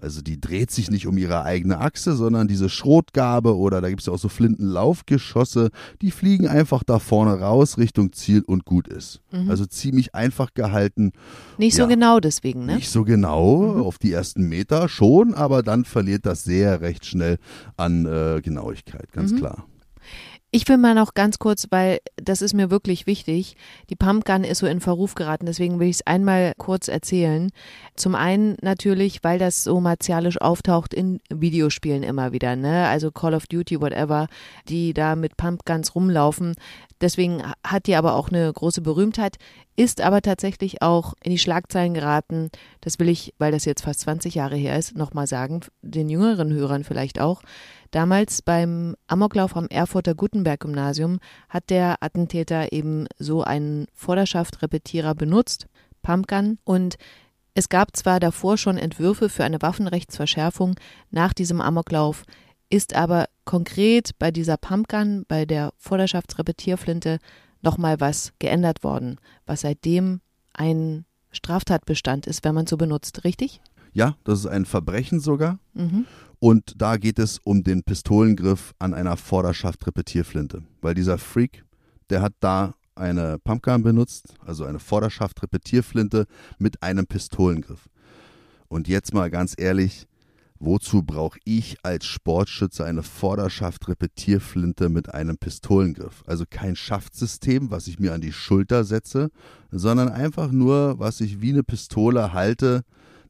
Also 0.00 0.22
die 0.22 0.40
dreht 0.40 0.70
sich 0.70 0.90
nicht 0.90 1.06
um 1.06 1.18
ihre 1.18 1.42
eigene 1.42 1.78
Achse, 1.78 2.14
sondern 2.14 2.46
diese 2.46 2.68
Schrotgabe 2.68 3.56
oder 3.56 3.80
da 3.80 3.88
gibt 3.88 4.00
es 4.00 4.06
ja 4.06 4.12
auch 4.12 4.18
so 4.18 4.28
Flintenlaufgeschosse, 4.28 5.70
die 6.02 6.12
fliegen 6.12 6.46
einfach 6.46 6.84
da 6.84 6.98
vorne 6.98 7.40
raus 7.40 7.78
Richtung 7.78 8.12
Ziel 8.12 8.42
und 8.42 8.64
gut 8.64 8.86
ist. 8.86 9.20
Also 9.48 9.66
ziemlich 9.66 10.14
einfach 10.14 10.54
gehalten. 10.54 11.12
Nicht 11.58 11.74
so 11.74 11.82
ja. 11.82 11.88
genau 11.88 12.20
deswegen, 12.20 12.66
ne? 12.66 12.76
Nicht 12.76 12.90
so 12.90 13.04
genau, 13.04 13.80
auf 13.80 13.98
die 13.98 14.12
ersten 14.12 14.48
Meter 14.48 14.88
schon, 14.88 15.34
aber 15.34 15.62
dann 15.62 15.84
verliert 15.84 16.26
das 16.26 16.44
sehr 16.44 16.80
recht 16.80 17.04
schnell 17.04 17.38
an 17.76 18.06
äh, 18.06 18.40
Genauigkeit, 18.40 19.10
ganz 19.12 19.34
klar. 19.34 19.66
Ich 20.50 20.66
will 20.66 20.78
mal 20.78 20.94
noch 20.94 21.12
ganz 21.12 21.38
kurz, 21.38 21.66
weil 21.68 21.98
das 22.16 22.40
ist 22.40 22.54
mir 22.54 22.70
wirklich 22.70 23.06
wichtig. 23.06 23.54
Die 23.90 23.96
Pumpgun 23.96 24.44
ist 24.44 24.60
so 24.60 24.66
in 24.66 24.80
Verruf 24.80 25.14
geraten, 25.14 25.44
deswegen 25.44 25.78
will 25.78 25.88
ich 25.88 25.96
es 25.96 26.06
einmal 26.06 26.54
kurz 26.56 26.88
erzählen. 26.88 27.50
Zum 27.96 28.14
einen 28.14 28.56
natürlich, 28.62 29.22
weil 29.22 29.38
das 29.38 29.62
so 29.62 29.78
martialisch 29.78 30.40
auftaucht 30.40 30.94
in 30.94 31.20
Videospielen 31.28 32.02
immer 32.02 32.32
wieder, 32.32 32.56
ne? 32.56 32.88
Also 32.88 33.10
Call 33.10 33.34
of 33.34 33.46
Duty, 33.46 33.82
whatever, 33.82 34.26
die 34.70 34.94
da 34.94 35.16
mit 35.16 35.36
Pumpguns 35.36 35.94
rumlaufen. 35.94 36.54
Deswegen 37.00 37.42
hat 37.64 37.86
die 37.86 37.94
aber 37.94 38.14
auch 38.14 38.28
eine 38.28 38.52
große 38.52 38.80
Berühmtheit, 38.80 39.36
ist 39.76 40.00
aber 40.00 40.20
tatsächlich 40.20 40.82
auch 40.82 41.14
in 41.22 41.30
die 41.30 41.38
Schlagzeilen 41.38 41.94
geraten. 41.94 42.50
Das 42.80 42.98
will 42.98 43.08
ich, 43.08 43.34
weil 43.38 43.52
das 43.52 43.64
jetzt 43.64 43.82
fast 43.82 44.00
20 44.00 44.34
Jahre 44.34 44.56
her 44.56 44.76
ist, 44.76 44.96
nochmal 44.96 45.26
sagen, 45.26 45.60
den 45.82 46.08
jüngeren 46.08 46.52
Hörern 46.52 46.84
vielleicht 46.84 47.20
auch. 47.20 47.42
Damals 47.90 48.42
beim 48.42 48.96
Amoklauf 49.06 49.56
am 49.56 49.68
Erfurter 49.68 50.14
Gutenberg-Gymnasium 50.14 51.20
hat 51.48 51.70
der 51.70 52.02
Attentäter 52.02 52.72
eben 52.72 53.06
so 53.18 53.42
einen 53.42 53.86
Vorderschaft-Repetierer 53.94 55.14
benutzt, 55.14 55.66
Pumpgun, 56.02 56.58
und 56.64 56.96
es 57.54 57.68
gab 57.68 57.96
zwar 57.96 58.20
davor 58.20 58.56
schon 58.56 58.78
Entwürfe 58.78 59.28
für 59.28 59.42
eine 59.42 59.60
Waffenrechtsverschärfung 59.60 60.76
nach 61.10 61.32
diesem 61.32 61.60
Amoklauf, 61.60 62.22
ist 62.70 62.94
aber 62.94 63.26
konkret 63.48 64.10
bei 64.18 64.30
dieser 64.30 64.58
Pumpgun, 64.58 65.24
bei 65.26 65.46
der 65.46 65.72
Vorderschaftsrepetierflinte, 65.78 67.18
nochmal 67.62 67.98
was 67.98 68.34
geändert 68.38 68.84
worden, 68.84 69.16
was 69.46 69.62
seitdem 69.62 70.20
ein 70.52 71.06
Straftatbestand 71.30 72.26
ist, 72.26 72.44
wenn 72.44 72.54
man 72.54 72.66
so 72.66 72.76
benutzt, 72.76 73.24
richtig? 73.24 73.62
Ja, 73.94 74.16
das 74.24 74.40
ist 74.40 74.46
ein 74.46 74.66
Verbrechen 74.66 75.20
sogar. 75.20 75.60
Mhm. 75.72 76.04
Und 76.40 76.74
da 76.76 76.98
geht 76.98 77.18
es 77.18 77.38
um 77.38 77.64
den 77.64 77.84
Pistolengriff 77.84 78.74
an 78.78 78.92
einer 78.92 79.16
Vorderschaft-Repetierflinte. 79.16 80.64
Weil 80.82 80.92
dieser 80.92 81.16
Freak, 81.16 81.64
der 82.10 82.20
hat 82.20 82.34
da 82.40 82.74
eine 82.96 83.38
Pumpgun 83.38 83.82
benutzt, 83.82 84.34
also 84.44 84.66
eine 84.66 84.78
Vorderschaft-Repetierflinte 84.78 86.26
mit 86.58 86.82
einem 86.82 87.06
Pistolengriff. 87.06 87.88
Und 88.68 88.88
jetzt 88.88 89.14
mal 89.14 89.30
ganz 89.30 89.54
ehrlich, 89.56 90.06
wozu 90.60 91.02
brauche 91.02 91.38
ich 91.44 91.76
als 91.84 92.06
Sportschütze 92.06 92.84
eine 92.84 93.02
Vorderschaft-Repetierflinte 93.02 94.88
mit 94.88 95.12
einem 95.14 95.38
Pistolengriff? 95.38 96.22
Also 96.26 96.44
kein 96.48 96.76
Schaftsystem, 96.76 97.70
was 97.70 97.86
ich 97.86 97.98
mir 97.98 98.14
an 98.14 98.20
die 98.20 98.32
Schulter 98.32 98.84
setze, 98.84 99.30
sondern 99.70 100.08
einfach 100.08 100.50
nur, 100.50 100.98
was 100.98 101.20
ich 101.20 101.40
wie 101.40 101.50
eine 101.50 101.62
Pistole 101.62 102.32
halte. 102.32 102.82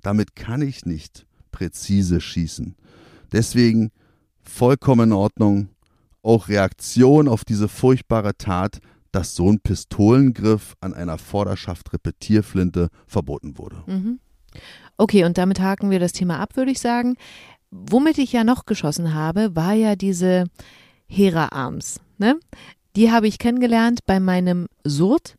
Damit 0.02 0.36
kann 0.36 0.62
ich 0.62 0.86
nicht 0.86 1.26
präzise 1.50 2.20
schießen. 2.20 2.76
Deswegen 3.32 3.90
vollkommen 4.40 5.10
in 5.10 5.12
Ordnung. 5.12 5.68
Auch 6.22 6.48
Reaktion 6.48 7.28
auf 7.28 7.44
diese 7.44 7.68
furchtbare 7.68 8.36
Tat, 8.36 8.80
dass 9.12 9.34
so 9.34 9.50
ein 9.50 9.60
Pistolengriff 9.60 10.74
an 10.80 10.94
einer 10.94 11.18
Vorderschaft-Repetierflinte 11.18 12.88
verboten 13.06 13.56
wurde. 13.58 13.82
Mhm. 13.86 14.20
Okay, 14.96 15.24
und 15.24 15.38
damit 15.38 15.60
haken 15.60 15.90
wir 15.90 16.00
das 16.00 16.12
Thema 16.12 16.38
ab, 16.40 16.56
würde 16.56 16.70
ich 16.70 16.80
sagen. 16.80 17.16
Womit 17.70 18.18
ich 18.18 18.32
ja 18.32 18.44
noch 18.44 18.66
geschossen 18.66 19.14
habe, 19.14 19.54
war 19.54 19.74
ja 19.74 19.94
diese 19.94 20.44
Hera 21.06 21.48
Arms. 21.52 22.00
Ne? 22.18 22.38
Die 22.96 23.10
habe 23.10 23.28
ich 23.28 23.38
kennengelernt 23.38 24.00
bei 24.06 24.20
meinem 24.20 24.68
Surt. 24.84 25.36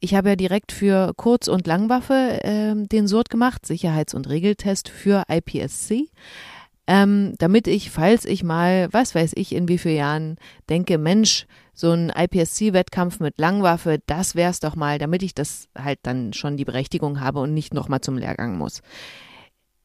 Ich 0.00 0.14
habe 0.14 0.30
ja 0.30 0.36
direkt 0.36 0.72
für 0.72 1.12
Kurz- 1.16 1.48
und 1.48 1.66
Langwaffe 1.66 2.40
ähm, 2.42 2.88
den 2.88 3.06
Surt 3.08 3.30
gemacht, 3.30 3.66
Sicherheits- 3.66 4.14
und 4.14 4.28
Regeltest 4.28 4.88
für 4.88 5.24
IPSC. 5.28 6.10
Ähm, 6.86 7.34
damit 7.38 7.66
ich, 7.66 7.90
falls 7.90 8.26
ich 8.26 8.44
mal, 8.44 8.88
was 8.92 9.14
weiß 9.14 9.32
ich, 9.36 9.54
in 9.54 9.68
wie 9.68 9.78
vielen 9.78 9.96
Jahren 9.96 10.36
denke, 10.68 10.98
Mensch, 10.98 11.46
so 11.72 11.92
ein 11.92 12.10
IPSC-Wettkampf 12.10 13.20
mit 13.20 13.38
Langwaffe, 13.38 14.00
das 14.06 14.34
wär's 14.34 14.60
doch 14.60 14.76
mal, 14.76 14.98
damit 14.98 15.22
ich 15.22 15.34
das 15.34 15.68
halt 15.76 15.98
dann 16.02 16.32
schon 16.34 16.56
die 16.56 16.64
Berechtigung 16.64 17.20
habe 17.20 17.40
und 17.40 17.54
nicht 17.54 17.72
nochmal 17.72 18.00
zum 18.00 18.18
Lehrgang 18.18 18.58
muss. 18.58 18.82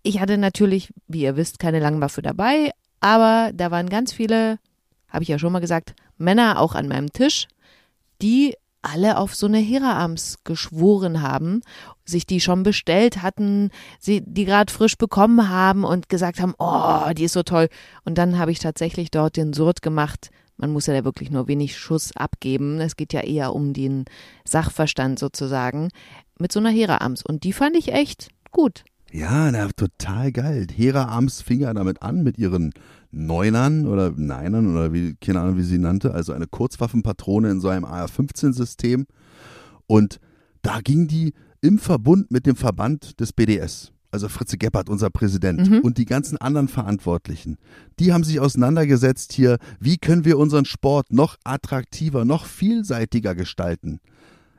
Ich 0.04 0.20
hatte 0.20 0.38
natürlich, 0.38 0.94
wie 1.08 1.22
ihr 1.22 1.38
wisst, 1.38 1.60
keine 1.60 1.80
Langwaffe 1.80 2.22
dabei, 2.22 2.72
aber 3.00 3.52
da 3.54 3.72
waren 3.72 3.90
ganz 3.90 4.12
viele, 4.12 4.60
habe 5.08 5.24
ich 5.24 5.30
ja 5.30 5.40
schon 5.40 5.54
mal 5.54 5.60
gesagt, 5.60 5.94
Männer 6.18 6.60
auch 6.60 6.76
an 6.76 6.88
meinem 6.88 7.14
Tisch, 7.14 7.48
die 8.22 8.56
alle 8.82 9.18
auf 9.18 9.36
so 9.36 9.48
eine 9.48 9.58
Hera-Arms 9.58 10.38
geschworen 10.44 11.22
haben, 11.22 11.62
sich 12.06 12.26
die 12.26 12.40
schon 12.40 12.64
bestellt 12.64 13.22
hatten, 13.22 13.72
sie 14.00 14.22
die 14.26 14.46
gerade 14.46 14.72
frisch 14.72 14.98
bekommen 14.98 15.50
haben 15.50 15.84
und 15.84 16.10
gesagt 16.10 16.40
haben, 16.40 16.54
oh, 16.58 17.12
die 17.14 17.26
ist 17.26 17.34
so 17.34 17.44
toll. 17.44 17.70
Und 18.06 18.18
dann 18.18 18.40
habe 18.40 18.52
ich 18.52 18.60
tatsächlich 18.60 19.12
dort 19.12 19.38
den 19.38 19.54
Surt 19.54 19.82
gemacht 19.82 20.30
man 20.60 20.72
muss 20.72 20.88
ja 20.88 20.94
da 20.94 21.06
wirklich 21.06 21.32
nur 21.32 21.48
wenig 21.48 21.78
Schuss 21.78 22.16
abgeben. 22.16 22.82
Es 22.82 22.98
geht 22.98 23.14
ja 23.14 23.22
eher 23.22 23.56
um 23.56 23.72
den 23.72 24.04
Sachverstand 24.44 25.18
sozusagen 25.18 25.88
mit 26.38 26.52
so 26.52 26.60
einer 26.60 26.70
Hera-Arms. 26.70 27.24
Und 27.24 27.46
die 27.46 27.54
fand 27.54 27.78
ich 27.78 27.94
echt 27.94 28.28
gut. 28.52 28.84
Ja, 29.12 29.50
na, 29.52 29.70
total 29.70 30.32
geil. 30.32 30.68
Hera 30.76 31.06
Arms 31.06 31.42
fing 31.42 31.62
ja 31.62 31.74
damit 31.74 32.02
an 32.02 32.24
mit 32.24 32.38
ihren 32.38 32.74
Neunern 33.12 33.88
oder 33.88 34.12
Neinern 34.12 34.72
oder 34.72 34.94
wie, 34.94 35.16
keine 35.16 35.40
Ahnung, 35.42 35.58
wie 35.58 35.64
sie 35.64 35.80
nannte, 35.80 36.14
also 36.14 36.34
eine 36.34 36.48
Kurzwaffenpatrone 36.48 37.50
in 37.50 37.60
so 37.60 37.70
einem 37.70 37.86
AR-15-System. 37.86 39.06
Und 39.88 40.20
da 40.62 40.80
ging 40.82 41.08
die 41.08 41.34
im 41.62 41.80
Verbund 41.80 42.32
mit 42.32 42.46
dem 42.46 42.56
Verband 42.56 43.20
des 43.20 43.34
BDS, 43.34 43.92
also 44.12 44.30
Fritze 44.30 44.58
Gebhardt, 44.58 44.90
unser 44.90 45.10
Präsident, 45.10 45.70
Mhm. 45.70 45.80
und 45.80 45.98
die 45.98 46.06
ganzen 46.06 46.38
anderen 46.38 46.68
Verantwortlichen, 46.68 47.58
die 48.00 48.14
haben 48.14 48.24
sich 48.24 48.40
auseinandergesetzt 48.40 49.34
hier, 49.34 49.58
wie 49.80 49.98
können 49.98 50.26
wir 50.26 50.38
unseren 50.38 50.66
Sport 50.66 51.12
noch 51.12 51.38
attraktiver, 51.44 52.26
noch 52.26 52.46
vielseitiger 52.46 53.36
gestalten. 53.36 54.00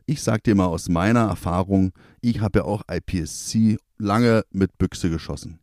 Ich 0.07 0.23
sag 0.23 0.43
dir 0.43 0.57
mal 0.57 0.67
aus 0.67 0.89
meiner 0.89 1.21
Erfahrung, 1.29 1.93
ich 2.21 2.41
habe 2.41 2.61
ja 2.61 2.65
auch 2.65 2.83
IPSC 2.91 3.79
lange 3.99 4.43
mit 4.51 4.77
Büchse 4.79 5.09
geschossen. 5.09 5.61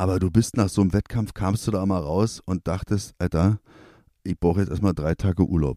Aber 0.00 0.18
du 0.18 0.30
bist 0.30 0.56
nach 0.56 0.70
so 0.70 0.80
einem 0.80 0.94
Wettkampf, 0.94 1.34
kamst 1.34 1.66
du 1.66 1.72
da 1.72 1.84
mal 1.84 1.98
raus 1.98 2.40
und 2.46 2.66
dachtest, 2.66 3.14
Alter, 3.18 3.58
ich 4.22 4.40
brauche 4.40 4.60
jetzt 4.60 4.70
erstmal 4.70 4.94
drei 4.94 5.14
Tage 5.14 5.46
Urlaub. 5.46 5.76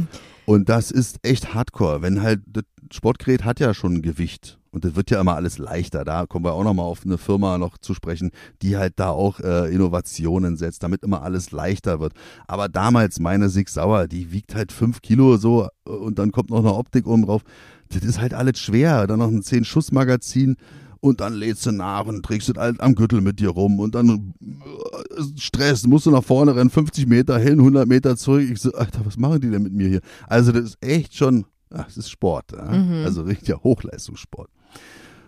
und 0.46 0.68
das 0.68 0.92
ist 0.92 1.18
echt 1.22 1.54
hardcore, 1.54 2.00
wenn 2.00 2.22
halt, 2.22 2.40
das 2.46 2.62
Sportgerät 2.92 3.44
hat 3.44 3.58
ja 3.58 3.74
schon 3.74 3.94
ein 3.94 4.02
Gewicht. 4.02 4.60
Und 4.70 4.84
das 4.84 4.94
wird 4.94 5.10
ja 5.10 5.20
immer 5.20 5.34
alles 5.34 5.58
leichter. 5.58 6.04
Da 6.04 6.26
kommen 6.26 6.44
wir 6.44 6.52
auch 6.52 6.62
nochmal 6.62 6.86
auf 6.86 7.04
eine 7.04 7.18
Firma 7.18 7.58
noch 7.58 7.76
zu 7.76 7.94
sprechen, 7.94 8.30
die 8.62 8.76
halt 8.76 8.92
da 8.94 9.10
auch 9.10 9.40
äh, 9.40 9.74
Innovationen 9.74 10.56
setzt, 10.56 10.84
damit 10.84 11.02
immer 11.02 11.22
alles 11.22 11.50
leichter 11.50 11.98
wird. 11.98 12.12
Aber 12.46 12.68
damals 12.68 13.18
meine 13.18 13.48
Sig 13.48 13.68
Sauer, 13.68 14.06
die 14.06 14.30
wiegt 14.30 14.54
halt 14.54 14.70
fünf 14.70 15.02
Kilo 15.02 15.36
so 15.36 15.66
äh, 15.84 15.90
und 15.90 16.20
dann 16.20 16.30
kommt 16.30 16.50
noch 16.50 16.60
eine 16.60 16.74
Optik 16.74 17.08
oben 17.08 17.26
drauf. 17.26 17.42
Das 17.88 18.04
ist 18.04 18.20
halt 18.20 18.34
alles 18.34 18.60
schwer. 18.60 19.08
Dann 19.08 19.18
noch 19.18 19.32
ein 19.32 19.42
10-Schuss-Magazin 19.42 20.58
und 21.04 21.20
dann 21.20 21.34
lädst 21.34 21.66
du 21.66 21.70
nach 21.70 22.06
und 22.06 22.24
trägst 22.24 22.48
es 22.48 22.56
halt 22.56 22.80
am 22.80 22.94
Gürtel 22.94 23.20
mit 23.20 23.38
dir 23.38 23.50
rum 23.50 23.78
und 23.78 23.94
dann 23.94 24.32
äh, 24.40 25.22
Stress, 25.36 25.86
musst 25.86 26.06
du 26.06 26.10
nach 26.10 26.24
vorne 26.24 26.56
rennen, 26.56 26.70
50 26.70 27.06
Meter 27.06 27.38
hin, 27.38 27.58
100 27.58 27.86
Meter 27.86 28.16
zurück. 28.16 28.48
Ich 28.50 28.62
so, 28.62 28.72
Alter, 28.72 29.04
was 29.04 29.18
machen 29.18 29.42
die 29.42 29.50
denn 29.50 29.62
mit 29.62 29.74
mir 29.74 29.86
hier? 29.86 30.00
Also 30.26 30.50
das 30.50 30.64
ist 30.64 30.78
echt 30.82 31.14
schon, 31.14 31.44
ach, 31.68 31.84
das 31.84 31.98
ist 31.98 32.08
Sport, 32.08 32.52
ja? 32.52 32.72
Mhm. 32.72 33.04
also 33.04 33.20
richtiger 33.20 33.62
Hochleistungssport. 33.62 34.48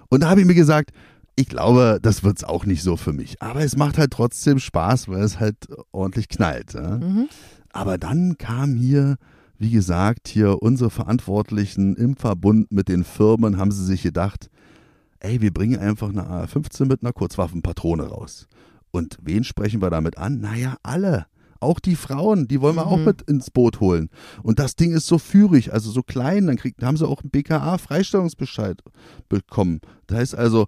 Und 0.08 0.22
da 0.22 0.30
habe 0.30 0.40
ich 0.40 0.46
mir 0.46 0.54
gesagt, 0.54 0.92
ich 1.34 1.46
glaube, 1.46 1.98
das 2.00 2.24
wird's 2.24 2.42
auch 2.42 2.64
nicht 2.64 2.82
so 2.82 2.96
für 2.96 3.12
mich. 3.12 3.42
Aber 3.42 3.60
es 3.60 3.76
macht 3.76 3.98
halt 3.98 4.12
trotzdem 4.12 4.58
Spaß, 4.58 5.08
weil 5.08 5.24
es 5.24 5.38
halt 5.38 5.56
ordentlich 5.92 6.30
knallt. 6.30 6.72
Ja? 6.72 6.96
Mhm. 6.96 7.28
Aber 7.74 7.98
dann 7.98 8.38
kam 8.38 8.76
hier, 8.76 9.16
wie 9.58 9.72
gesagt, 9.72 10.28
hier 10.28 10.62
unsere 10.62 10.88
Verantwortlichen 10.88 11.96
im 11.96 12.16
Verbund 12.16 12.72
mit 12.72 12.88
den 12.88 13.04
Firmen, 13.04 13.58
haben 13.58 13.72
sie 13.72 13.84
sich 13.84 14.02
gedacht, 14.02 14.48
ey, 15.20 15.40
wir 15.40 15.52
bringen 15.52 15.78
einfach 15.78 16.08
eine 16.08 16.26
AR-15 16.26 16.86
mit 16.86 17.02
einer 17.02 17.12
Kurzwaffenpatrone 17.12 18.04
raus. 18.04 18.46
Und 18.90 19.18
wen 19.22 19.44
sprechen 19.44 19.82
wir 19.82 19.90
damit 19.90 20.16
an? 20.18 20.40
Naja, 20.40 20.76
alle. 20.82 21.26
Auch 21.60 21.80
die 21.80 21.96
Frauen, 21.96 22.48
die 22.48 22.60
wollen 22.60 22.76
wir 22.76 22.86
auch 22.86 22.98
Mhm. 22.98 23.04
mit 23.04 23.22
ins 23.22 23.50
Boot 23.50 23.80
holen. 23.80 24.10
Und 24.42 24.58
das 24.58 24.76
Ding 24.76 24.92
ist 24.92 25.06
so 25.06 25.18
führig, 25.18 25.72
also 25.72 25.90
so 25.90 26.02
klein, 26.02 26.46
dann 26.46 26.56
kriegt, 26.56 26.82
haben 26.82 26.96
sie 26.96 27.06
auch 27.08 27.22
einen 27.22 27.30
BKA-Freistellungsbescheid 27.30 28.82
bekommen. 29.28 29.80
Das 30.06 30.18
heißt 30.18 30.34
also, 30.34 30.66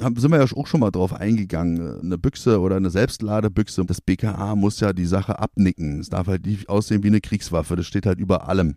haben, 0.00 0.16
sind 0.16 0.32
wir 0.32 0.38
ja 0.44 0.46
auch 0.56 0.66
schon 0.66 0.80
mal 0.80 0.90
drauf 0.90 1.12
eingegangen. 1.12 2.00
Eine 2.00 2.18
Büchse 2.18 2.60
oder 2.60 2.76
eine 2.76 2.90
Selbstladebüchse, 2.90 3.84
das 3.84 4.00
BKA 4.00 4.56
muss 4.56 4.80
ja 4.80 4.92
die 4.92 5.06
Sache 5.06 5.38
abnicken. 5.38 6.00
Es 6.00 6.08
darf 6.08 6.26
halt 6.26 6.46
nicht 6.46 6.68
aussehen 6.68 7.04
wie 7.04 7.08
eine 7.08 7.20
Kriegswaffe, 7.20 7.76
das 7.76 7.86
steht 7.86 8.04
halt 8.06 8.18
über 8.18 8.48
allem. 8.48 8.76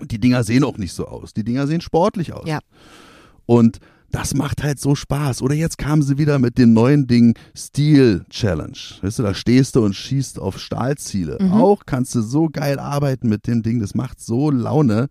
Und 0.00 0.10
die 0.10 0.18
Dinger 0.18 0.42
sehen 0.44 0.64
auch 0.64 0.76
nicht 0.78 0.92
so 0.92 1.06
aus. 1.06 1.34
Die 1.34 1.44
Dinger 1.44 1.66
sehen 1.66 1.80
sportlich 1.80 2.32
aus. 2.32 2.48
Ja. 2.48 2.58
Und 3.46 3.78
das 4.10 4.34
macht 4.34 4.62
halt 4.62 4.80
so 4.80 4.94
Spaß. 4.94 5.42
Oder 5.42 5.54
jetzt 5.54 5.78
kamen 5.78 6.02
sie 6.02 6.18
wieder 6.18 6.38
mit 6.38 6.58
dem 6.58 6.72
neuen 6.72 7.06
Ding 7.06 7.36
Steel 7.56 8.24
Challenge. 8.30 8.78
Weißt 9.02 9.18
du, 9.18 9.22
da 9.22 9.34
stehst 9.34 9.76
du 9.76 9.84
und 9.84 9.94
schießt 9.94 10.38
auf 10.38 10.58
Stahlziele. 10.58 11.38
Mhm. 11.40 11.52
Auch 11.52 11.86
kannst 11.86 12.14
du 12.14 12.22
so 12.22 12.48
geil 12.48 12.78
arbeiten 12.78 13.28
mit 13.28 13.46
dem 13.46 13.62
Ding. 13.62 13.80
Das 13.80 13.94
macht 13.94 14.20
so 14.20 14.50
Laune. 14.50 15.08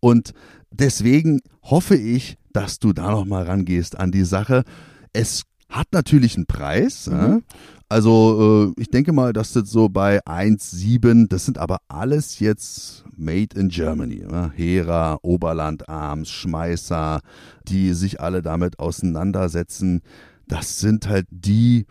Und 0.00 0.32
deswegen 0.70 1.40
hoffe 1.62 1.96
ich, 1.96 2.36
dass 2.52 2.78
du 2.78 2.92
da 2.92 3.10
nochmal 3.10 3.44
rangehst 3.44 3.98
an 3.98 4.12
die 4.12 4.24
Sache. 4.24 4.64
Es 5.12 5.42
hat 5.68 5.88
natürlich 5.92 6.36
einen 6.36 6.46
Preis. 6.46 7.06
Mhm. 7.06 7.16
Ja? 7.16 7.40
Also 7.88 8.72
äh, 8.76 8.80
ich 8.80 8.90
denke 8.90 9.12
mal, 9.12 9.32
dass 9.32 9.52
das 9.52 9.70
so 9.70 9.88
bei 9.88 10.20
1,7, 10.24 11.28
das 11.28 11.44
sind 11.44 11.58
aber 11.58 11.78
alles 11.88 12.40
jetzt 12.40 13.04
made 13.16 13.58
in 13.58 13.68
Germany. 13.68 14.24
Ja? 14.28 14.50
Hera, 14.54 15.18
Oberland 15.22 15.88
Arms, 15.88 16.30
Schmeißer, 16.30 17.20
die 17.68 17.94
sich 17.94 18.20
alle 18.20 18.42
damit 18.42 18.78
auseinandersetzen. 18.78 20.02
Das 20.48 20.80
sind 20.80 21.08
halt 21.08 21.26
die, 21.30 21.86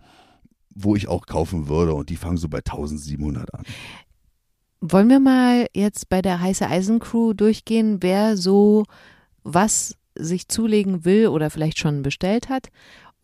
wo 0.73 0.95
ich 0.95 1.07
auch 1.07 1.25
kaufen 1.25 1.67
würde 1.67 1.93
und 1.93 2.09
die 2.09 2.17
fangen 2.17 2.37
so 2.37 2.49
bei 2.49 2.59
1700 2.59 3.53
an. 3.53 3.63
Wollen 4.81 5.09
wir 5.09 5.19
mal 5.19 5.67
jetzt 5.73 6.09
bei 6.09 6.21
der 6.21 6.41
heiße 6.41 6.67
Eisen 6.67 6.99
Crew 6.99 7.33
durchgehen, 7.33 7.97
wer 8.01 8.37
so 8.37 8.83
was 9.43 9.95
sich 10.17 10.47
zulegen 10.47 11.05
will 11.05 11.27
oder 11.27 11.49
vielleicht 11.49 11.79
schon 11.79 12.01
bestellt 12.01 12.49
hat 12.49 12.69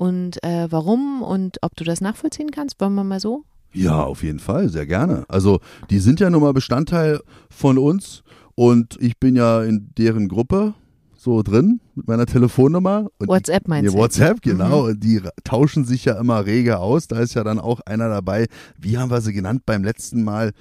und 0.01 0.43
äh, 0.43 0.65
warum 0.71 1.21
und 1.21 1.59
ob 1.61 1.75
du 1.75 1.83
das 1.83 2.01
nachvollziehen 2.01 2.49
kannst? 2.49 2.81
Wollen 2.81 2.95
wir 2.95 3.03
mal 3.03 3.19
so? 3.19 3.43
Ja, 3.71 4.01
auf 4.03 4.23
jeden 4.23 4.39
Fall, 4.39 4.67
sehr 4.69 4.87
gerne. 4.87 5.25
Also 5.27 5.59
die 5.91 5.99
sind 5.99 6.19
ja 6.19 6.31
nun 6.31 6.41
mal 6.41 6.53
Bestandteil 6.53 7.19
von 7.51 7.77
uns 7.77 8.23
und 8.55 8.97
ich 8.99 9.19
bin 9.19 9.35
ja 9.35 9.61
in 9.61 9.91
deren 9.99 10.27
Gruppe 10.27 10.73
so 11.15 11.43
drin 11.43 11.81
mit 11.93 12.07
meiner 12.07 12.25
Telefonnummer. 12.25 13.09
Und 13.19 13.27
WhatsApp 13.27 13.67
meinst 13.67 13.91
Ja, 13.91 13.95
du? 13.95 13.97
WhatsApp, 14.03 14.41
genau. 14.41 14.87
Und 14.87 15.03
die 15.03 15.21
tauschen 15.43 15.85
sich 15.85 16.03
ja 16.05 16.19
immer 16.19 16.47
rege 16.47 16.79
aus. 16.79 17.07
Da 17.07 17.19
ist 17.19 17.35
ja 17.35 17.43
dann 17.43 17.59
auch 17.59 17.79
einer 17.81 18.09
dabei. 18.09 18.47
Wie 18.79 18.97
haben 18.97 19.11
wir 19.11 19.21
sie 19.21 19.33
genannt 19.33 19.67
beim 19.67 19.83
letzten 19.83 20.23
Mal? 20.23 20.51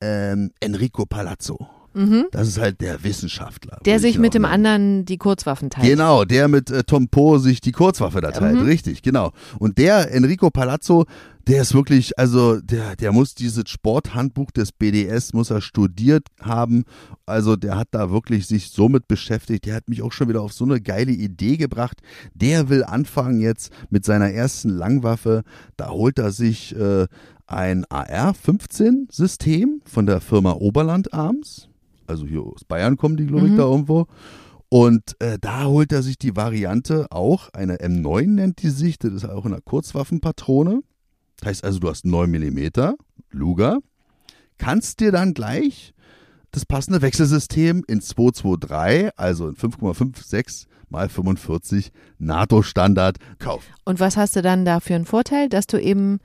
Ähm, 0.00 0.52
Enrico 0.60 1.06
Palazzo. 1.06 1.66
Mhm. 1.96 2.26
Das 2.30 2.46
ist 2.48 2.58
halt 2.58 2.80
der 2.80 3.02
Wissenschaftler. 3.04 3.78
Der 3.84 3.98
sich 4.00 4.18
mit 4.18 4.34
dem 4.34 4.42
nennen. 4.42 4.52
anderen 4.54 5.04
die 5.06 5.16
Kurzwaffen 5.18 5.70
teilt. 5.70 5.86
Genau, 5.88 6.24
der 6.24 6.48
mit 6.48 6.70
äh, 6.70 6.82
Tom 6.84 7.08
Po 7.08 7.38
sich 7.38 7.60
die 7.60 7.72
Kurzwaffe 7.72 8.20
da 8.20 8.30
teilt, 8.32 8.56
Mhm. 8.60 8.66
richtig, 8.66 9.02
genau. 9.02 9.32
Und 9.58 9.78
der 9.78 10.12
Enrico 10.12 10.50
Palazzo, 10.50 11.06
der 11.48 11.62
ist 11.62 11.74
wirklich, 11.74 12.18
also 12.18 12.60
der, 12.60 12.96
der 12.96 13.12
muss 13.12 13.34
dieses 13.34 13.68
Sporthandbuch 13.70 14.50
des 14.50 14.72
BDS, 14.72 15.32
muss 15.32 15.50
er 15.50 15.60
studiert 15.60 16.26
haben. 16.40 16.84
Also 17.24 17.54
der 17.56 17.76
hat 17.78 17.88
da 17.92 18.10
wirklich 18.10 18.46
sich 18.48 18.70
so 18.70 18.88
mit 18.88 19.06
beschäftigt. 19.08 19.64
Der 19.64 19.76
hat 19.76 19.88
mich 19.88 20.02
auch 20.02 20.12
schon 20.12 20.28
wieder 20.28 20.42
auf 20.42 20.52
so 20.52 20.64
eine 20.64 20.80
geile 20.80 21.12
Idee 21.12 21.56
gebracht. 21.56 22.00
Der 22.34 22.68
will 22.68 22.82
anfangen 22.84 23.40
jetzt 23.40 23.70
mit 23.90 24.04
seiner 24.04 24.30
ersten 24.32 24.70
Langwaffe. 24.70 25.44
Da 25.76 25.90
holt 25.90 26.18
er 26.18 26.32
sich 26.32 26.74
äh, 26.76 27.06
ein 27.46 27.84
AR-15-System 27.90 29.82
von 29.84 30.06
der 30.06 30.20
Firma 30.20 30.52
Oberland 30.52 31.12
Arms. 31.14 31.68
Also 32.08 32.26
hier 32.26 32.42
aus 32.42 32.64
Bayern 32.64 32.96
kommen 32.96 33.16
die, 33.16 33.26
glaube 33.26 33.46
ich, 33.46 33.52
Mhm. 33.52 33.56
da 33.56 33.62
irgendwo. 33.64 34.06
Und 34.68 35.14
äh, 35.20 35.38
da 35.40 35.64
holt 35.66 35.92
er 35.92 36.02
sich 36.02 36.18
die 36.18 36.34
Variante 36.34 37.06
auch, 37.10 37.50
eine 37.52 37.76
M9 37.76 38.26
nennt 38.26 38.62
die 38.62 38.70
sich, 38.70 38.98
das 38.98 39.12
ist 39.12 39.24
auch 39.24 39.46
in 39.46 39.52
einer 39.52 39.60
Kurzwaffenpatrone. 39.62 40.80
Das 41.38 41.48
heißt 41.48 41.64
also, 41.64 41.78
du 41.78 41.88
hast 41.88 42.04
9 42.04 42.28
mm 42.30 42.94
Luger, 43.30 43.78
kannst 44.58 45.00
dir 45.00 45.12
dann 45.12 45.34
gleich 45.34 45.92
das 46.50 46.64
passende 46.64 47.02
Wechselsystem 47.02 47.84
in 47.86 48.00
223, 48.00 49.10
also 49.16 49.48
in 49.48 49.54
5,56 49.56 50.66
mal 50.88 51.08
45 51.08 51.90
NATO-Standard 52.18 53.18
kaufen. 53.38 53.72
Und 53.84 54.00
was 54.00 54.16
hast 54.16 54.36
du 54.36 54.42
dann 54.42 54.64
da 54.64 54.80
für 54.80 54.94
einen 54.94 55.04
Vorteil, 55.04 55.48
dass 55.48 55.66
du 55.66 55.80
eben, 55.80 56.18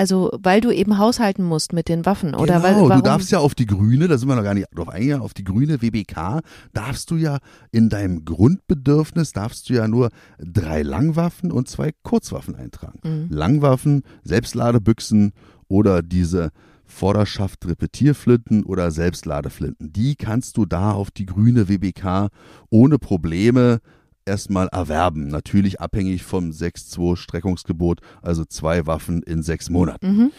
also 0.00 0.30
weil 0.42 0.62
du 0.62 0.70
eben 0.70 0.96
haushalten 0.96 1.44
musst 1.44 1.74
mit 1.74 1.90
den 1.90 2.06
Waffen 2.06 2.34
oder 2.34 2.54
genau, 2.54 2.62
weil 2.62 2.74
warum? 2.76 2.88
du 2.88 3.02
darfst 3.02 3.30
ja 3.30 3.38
auf 3.38 3.54
die 3.54 3.66
grüne, 3.66 4.08
da 4.08 4.16
sind 4.16 4.30
wir 4.30 4.34
noch 4.34 4.42
gar 4.42 4.54
nicht 4.54 4.68
drauf 4.74 4.88
eingegangen, 4.88 5.22
auf 5.22 5.34
die 5.34 5.44
grüne 5.44 5.82
WBK 5.82 6.40
darfst 6.72 7.10
du 7.10 7.16
ja 7.16 7.36
in 7.70 7.90
deinem 7.90 8.24
Grundbedürfnis 8.24 9.34
darfst 9.34 9.68
du 9.68 9.74
ja 9.74 9.88
nur 9.88 10.08
drei 10.38 10.80
Langwaffen 10.80 11.52
und 11.52 11.68
zwei 11.68 11.90
Kurzwaffen 12.02 12.56
eintragen. 12.56 12.98
Mhm. 13.04 13.26
Langwaffen, 13.28 14.02
Selbstladebüchsen 14.24 15.32
oder 15.68 16.00
diese 16.00 16.48
Vorderschaft 16.86 17.66
Repetierflinten 17.66 18.64
oder 18.64 18.90
Selbstladeflinten. 18.90 19.92
Die 19.92 20.16
kannst 20.16 20.56
du 20.56 20.64
da 20.64 20.92
auf 20.92 21.10
die 21.10 21.26
grüne 21.26 21.68
WBK 21.68 22.30
ohne 22.70 22.98
Probleme 22.98 23.80
erstmal 24.24 24.68
erwerben. 24.68 25.28
Natürlich 25.28 25.80
abhängig 25.80 26.22
vom 26.22 26.50
6.2 26.50 27.16
Streckungsgebot, 27.16 28.00
also 28.22 28.44
zwei 28.44 28.86
Waffen 28.86 29.22
in 29.22 29.42
sechs 29.42 29.70
Monaten. 29.70 30.16
Mhm. 30.16 30.32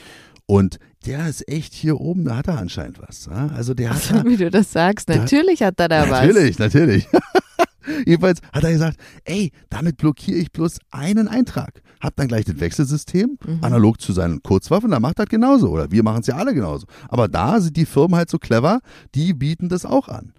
Und 0.45 0.79
der 1.05 1.27
ist 1.27 1.47
echt 1.47 1.73
hier 1.73 1.99
oben, 1.99 2.25
da 2.25 2.35
hat 2.35 2.47
er 2.47 2.57
anscheinend 2.57 2.99
was. 2.99 3.27
Also 3.27 3.73
der 3.73 3.93
hat 3.93 4.11
da, 4.11 4.25
Wie 4.25 4.37
du 4.37 4.51
das 4.51 4.71
sagst, 4.71 5.09
natürlich 5.09 5.63
hat 5.63 5.79
er 5.79 5.87
da 5.87 6.09
was. 6.09 6.27
Natürlich, 6.27 6.59
natürlich. 6.59 7.07
Jedenfalls 8.05 8.41
hat 8.53 8.63
er 8.63 8.71
gesagt, 8.71 8.97
ey, 9.23 9.51
damit 9.69 9.97
blockiere 9.97 10.37
ich 10.37 10.51
bloß 10.51 10.79
einen 10.91 11.27
Eintrag. 11.27 11.81
Hab 11.99 12.15
dann 12.15 12.27
gleich 12.27 12.45
das 12.45 12.59
Wechselsystem, 12.59 13.37
mhm. 13.45 13.59
analog 13.61 14.01
zu 14.01 14.13
seinen 14.13 14.43
Kurzwaffen, 14.43 14.91
da 14.91 14.99
macht 14.99 15.19
das 15.19 15.27
genauso. 15.27 15.69
Oder 15.69 15.91
wir 15.91 16.03
machen 16.03 16.21
es 16.21 16.27
ja 16.27 16.35
alle 16.35 16.53
genauso. 16.53 16.85
Aber 17.09 17.27
da 17.27 17.59
sind 17.59 17.77
die 17.77 17.85
Firmen 17.85 18.15
halt 18.15 18.29
so 18.29 18.37
clever, 18.37 18.81
die 19.15 19.33
bieten 19.33 19.69
das 19.69 19.85
auch 19.85 20.07
an. 20.07 20.33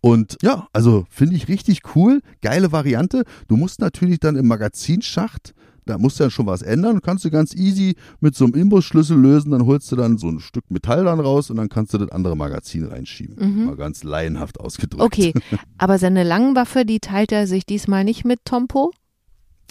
Und 0.00 0.36
ja, 0.42 0.68
also 0.72 1.04
finde 1.10 1.36
ich 1.36 1.48
richtig 1.48 1.80
cool, 1.94 2.20
geile 2.42 2.72
Variante. 2.72 3.24
Du 3.48 3.56
musst 3.56 3.80
natürlich 3.80 4.20
dann 4.20 4.36
im 4.36 4.46
Magazinschacht 4.46 5.54
da 5.86 5.98
musst 5.98 6.18
du 6.18 6.24
ja 6.24 6.30
schon 6.30 6.46
was 6.46 6.62
ändern. 6.62 7.00
Kannst 7.00 7.24
du 7.24 7.30
ganz 7.30 7.54
easy 7.54 7.94
mit 8.20 8.34
so 8.34 8.44
einem 8.44 8.54
Imbusschlüssel 8.54 9.16
lösen, 9.16 9.52
dann 9.52 9.66
holst 9.66 9.90
du 9.92 9.96
dann 9.96 10.18
so 10.18 10.28
ein 10.28 10.40
Stück 10.40 10.64
Metall 10.68 11.04
dann 11.04 11.20
raus 11.20 11.48
und 11.48 11.56
dann 11.56 11.68
kannst 11.68 11.94
du 11.94 11.98
das 11.98 12.10
andere 12.10 12.36
Magazin 12.36 12.84
reinschieben. 12.84 13.36
Mhm. 13.38 13.64
Mal 13.66 13.76
ganz 13.76 14.02
laienhaft 14.02 14.60
ausgedrückt. 14.60 15.02
Okay, 15.02 15.32
aber 15.78 15.98
seine 15.98 16.24
Langwaffe, 16.24 16.84
die 16.84 16.98
teilt 16.98 17.32
er 17.32 17.46
sich 17.46 17.64
diesmal 17.64 18.04
nicht 18.04 18.24
mit 18.24 18.44
Tompo? 18.44 18.92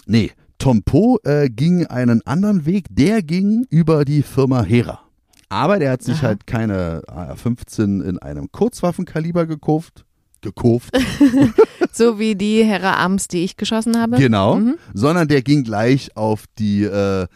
Nee, 0.06 0.32
Tompo 0.58 1.18
äh, 1.24 1.50
ging 1.50 1.86
einen 1.86 2.26
anderen 2.26 2.64
Weg. 2.64 2.86
Der 2.90 3.22
ging 3.22 3.66
über 3.68 4.06
die 4.06 4.22
Firma 4.22 4.62
Hera. 4.62 5.00
Aber 5.48 5.78
der 5.78 5.92
hat 5.92 6.02
sich 6.02 6.18
Aha. 6.18 6.28
halt 6.28 6.46
keine 6.46 7.02
AR-15 7.06 8.02
in 8.02 8.18
einem 8.18 8.50
Kurzwaffenkaliber 8.50 9.46
gekauft, 9.46 10.05
gekauft. 10.46 10.96
so 11.92 12.18
wie 12.18 12.34
die 12.34 12.64
Herr 12.64 12.98
Ams, 12.98 13.28
die 13.28 13.44
ich 13.44 13.56
geschossen 13.56 13.98
habe. 13.98 14.16
Genau, 14.16 14.56
mhm. 14.56 14.76
sondern 14.94 15.28
der 15.28 15.42
ging 15.42 15.64
gleich 15.64 16.16
auf 16.16 16.44
die 16.58 16.84
äh, 16.84 17.26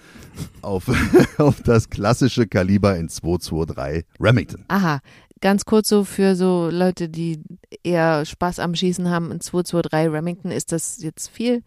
auf, 0.62 0.84
auf 1.38 1.60
das 1.62 1.90
klassische 1.90 2.46
Kaliber 2.46 2.96
in 2.96 3.08
223 3.08 4.04
Remington. 4.20 4.64
Aha. 4.68 5.00
Ganz 5.42 5.64
kurz 5.64 5.88
so 5.88 6.04
für 6.04 6.36
so 6.36 6.68
Leute, 6.70 7.08
die 7.08 7.40
eher 7.82 8.26
Spaß 8.26 8.58
am 8.58 8.74
Schießen 8.74 9.08
haben, 9.08 9.32
in 9.32 9.40
223 9.40 10.12
Remington, 10.12 10.50
ist 10.50 10.70
das 10.70 11.02
jetzt 11.02 11.28
viel? 11.28 11.62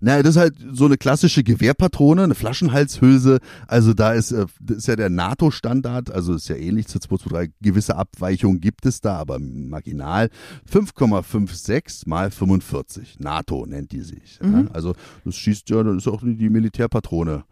Naja, 0.00 0.22
das 0.22 0.36
ist 0.36 0.40
halt 0.40 0.54
so 0.72 0.86
eine 0.86 0.96
klassische 0.96 1.42
Gewehrpatrone, 1.42 2.22
eine 2.22 2.34
Flaschenhalshülse. 2.34 3.38
Also 3.66 3.92
da 3.92 4.12
ist, 4.12 4.32
äh, 4.32 4.46
das 4.58 4.78
ist 4.78 4.88
ja 4.88 4.96
der 4.96 5.10
NATO-Standard, 5.10 6.10
also 6.10 6.34
ist 6.34 6.48
ja 6.48 6.56
ähnlich 6.56 6.86
zu 6.86 6.98
223. 6.98 7.54
Gewisse 7.60 7.96
Abweichungen 7.96 8.60
gibt 8.60 8.86
es 8.86 9.00
da, 9.00 9.16
aber 9.16 9.38
marginal. 9.38 10.30
5,56 10.70 12.08
mal 12.08 12.30
45. 12.30 13.20
NATO 13.20 13.66
nennt 13.66 13.92
die 13.92 14.00
sich. 14.00 14.38
Mhm. 14.42 14.52
Ja? 14.52 14.64
Also 14.72 14.94
das 15.24 15.36
schießt 15.36 15.68
ja, 15.70 15.82
das 15.82 15.96
ist 15.96 16.08
auch 16.08 16.22
die 16.24 16.50
Militärpatrone. 16.50 17.44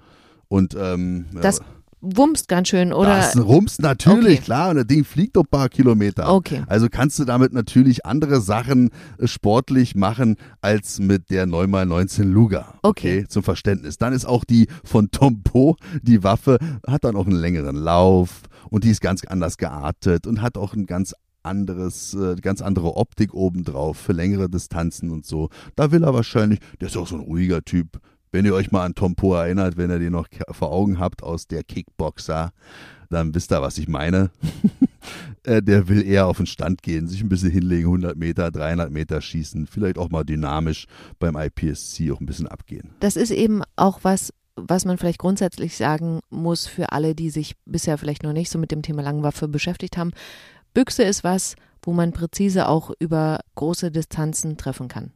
Und 0.49 0.75
ähm, 0.81 1.27
das 1.35 1.61
wumst 2.01 2.49
ganz 2.49 2.69
schön, 2.69 2.93
oder? 2.93 3.17
Das 3.17 3.37
rumst 3.37 3.81
natürlich, 3.81 4.39
okay. 4.39 4.45
klar. 4.45 4.71
Und 4.71 4.77
das 4.77 4.87
Ding 4.87 5.05
fliegt 5.05 5.37
doch 5.37 5.45
ein 5.45 5.51
paar 5.51 5.69
Kilometer. 5.69 6.33
Okay. 6.33 6.63
Also 6.67 6.89
kannst 6.91 7.19
du 7.19 7.25
damit 7.25 7.53
natürlich 7.53 8.07
andere 8.07 8.41
Sachen 8.41 8.91
äh, 9.19 9.27
sportlich 9.27 9.95
machen 9.95 10.37
als 10.61 10.99
mit 10.99 11.31
der 11.31 11.47
9x19 11.47 12.25
Luger. 12.25 12.75
Okay. 12.83 13.21
okay. 13.21 13.29
Zum 13.29 13.43
Verständnis. 13.43 13.99
Dann 13.99 14.13
ist 14.13 14.27
auch 14.27 14.45
die 14.45 14.69
von 14.85 15.11
Tompo, 15.11 15.77
die 16.03 16.23
Waffe, 16.23 16.59
hat 16.87 17.05
dann 17.05 17.17
auch 17.17 17.27
einen 17.27 17.37
längeren 17.37 17.77
Lauf 17.77 18.43
und 18.71 18.85
die 18.85 18.91
ist 18.91 19.01
ganz 19.01 19.25
anders 19.25 19.57
geartet 19.57 20.27
und 20.27 20.43
hat 20.43 20.57
auch 20.57 20.75
ein 20.75 20.87
ganz 20.87 21.15
anderes, 21.43 22.15
äh, 22.15 22.37
ganz 22.37 22.61
andere 22.61 22.97
Optik 22.97 23.35
obendrauf 23.35 23.97
für 23.97 24.13
längere 24.13 24.49
Distanzen 24.49 25.11
und 25.11 25.25
so. 25.25 25.49
Da 25.77 25.91
will 25.91 26.05
er 26.05 26.15
wahrscheinlich, 26.15 26.61
der 26.81 26.89
ist 26.89 26.97
auch 26.97 27.07
so 27.07 27.17
ein 27.17 27.23
ruhiger 27.23 27.65
Typ, 27.65 27.99
wenn 28.33 28.45
ihr 28.45 28.55
euch 28.55 28.71
mal 28.71 28.85
an 28.85 28.95
Tom 28.95 29.15
Poe 29.15 29.39
erinnert, 29.39 29.77
wenn 29.77 29.91
ihr 29.91 29.99
den 29.99 30.13
noch 30.13 30.29
vor 30.51 30.71
Augen 30.71 30.99
habt 30.99 31.23
aus 31.23 31.47
der 31.47 31.65
Kickboxer, 31.65 32.53
dann 33.11 33.35
wisst 33.35 33.53
ihr, 33.53 33.63
was 33.63 33.79
ich 33.79 33.89
meine. 33.89 34.31
Äh, 35.45 35.63
der 35.63 35.89
will 35.89 36.05
eher 36.05 36.27
auf 36.27 36.37
den 36.37 36.47
Stand 36.47 36.83
gehen, 36.83 37.07
sich 37.07 37.23
ein 37.23 37.29
bisschen 37.29 37.51
hinlegen, 37.51 37.87
100 37.87 38.19
Meter, 38.19 38.51
300 38.51 38.91
Meter 38.91 39.23
schießen, 39.23 39.67
vielleicht 39.67 39.97
auch 39.97 40.11
mal 40.11 40.25
dynamisch 40.25 40.87
beim 41.19 41.37
IPSC 41.37 42.11
auch 42.13 42.21
ein 42.21 42.27
bisschen 42.27 42.49
abgehen. 42.49 42.91
Das 43.01 43.17
ist 43.17 43.31
eben 43.31 43.63
auch 43.77 44.01
was, 44.03 44.35
was 44.57 44.85
man 44.85 44.99
vielleicht 44.99 45.21
grundsätzlich 45.21 45.77
sagen 45.77 46.21
muss 46.29 46.67
für 46.67 46.93
alle, 46.93 47.15
die 47.15 47.31
sich 47.31 47.55
bisher 47.65 47.97
vielleicht 47.97 48.25
noch 48.25 48.33
nicht 48.33 48.51
so 48.51 48.59
mit 48.59 48.73
dem 48.73 48.83
Thema 48.83 49.01
Langwaffe 49.01 49.49
beschäftigt 49.49 49.97
haben. 49.97 50.11
Büchse 50.75 51.05
ist 51.05 51.25
was, 51.25 51.55
wo 51.83 51.93
man 51.93 52.13
präzise 52.13 52.69
auch 52.69 52.91
über 52.99 53.41
große 53.55 53.91
Distanzen 53.91 54.57
treffen 54.57 54.89
kann. 54.89 55.13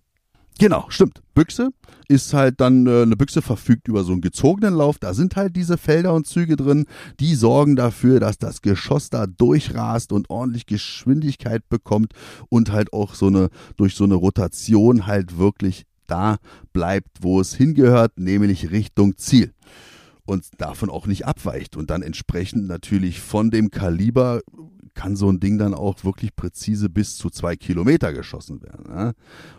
Genau, 0.59 0.87
stimmt. 0.89 1.23
Büchse 1.35 1.71
ist 2.09 2.35
halt 2.35 2.61
dann, 2.61 2.87
äh, 2.87 3.03
eine 3.03 3.17
Büchse 3.17 3.43
verfügt 3.43 3.89
über 3.89 4.05
so 4.05 4.13
einen 4.13 4.21
gezogenen 4.21 4.75
Lauf. 4.75 4.99
Da 4.99 5.15
sind 5.15 5.35
halt 5.37 5.57
diese 5.57 5.79
Felder 5.79 6.15
und 6.15 6.27
Züge 6.27 6.57
drin, 6.57 6.87
die 7.21 7.35
sorgen 7.35 7.75
dafür, 7.75 8.21
dass 8.21 8.39
das 8.39 8.63
Geschoss 8.63 9.11
da 9.11 9.27
durchrast 9.27 10.13
und 10.13 10.31
ordentlich 10.31 10.67
Geschwindigkeit 10.67 11.69
bekommt 11.69 12.13
und 12.49 12.71
halt 12.71 12.93
auch 12.93 13.15
so 13.15 13.29
eine, 13.29 13.49
durch 13.77 13.95
so 13.95 14.05
eine 14.05 14.15
Rotation 14.15 15.07
halt 15.07 15.39
wirklich 15.39 15.85
da 16.07 16.37
bleibt, 16.73 17.23
wo 17.23 17.41
es 17.41 17.55
hingehört, 17.55 18.19
nämlich 18.19 18.71
Richtung 18.71 19.17
Ziel 19.17 19.53
und 20.25 20.45
davon 20.59 20.91
auch 20.91 21.07
nicht 21.07 21.27
abweicht 21.27 21.77
und 21.77 21.91
dann 21.91 22.03
entsprechend 22.03 22.67
natürlich 22.67 23.21
von 23.21 23.51
dem 23.51 23.71
Kaliber 23.71 24.41
kann 24.95 25.17
so 25.17 25.29
ein 25.29 25.41
Ding 25.41 25.59
dann 25.59 25.75
auch 25.75 26.05
wirklich 26.05 26.35
präzise 26.37 26.89
bis 26.89 27.17
zu 27.17 27.31
zwei 27.31 27.57
Kilometer 27.57 28.13
geschossen 28.13 28.63
werden. 28.63 28.93
Ne? 28.93 29.15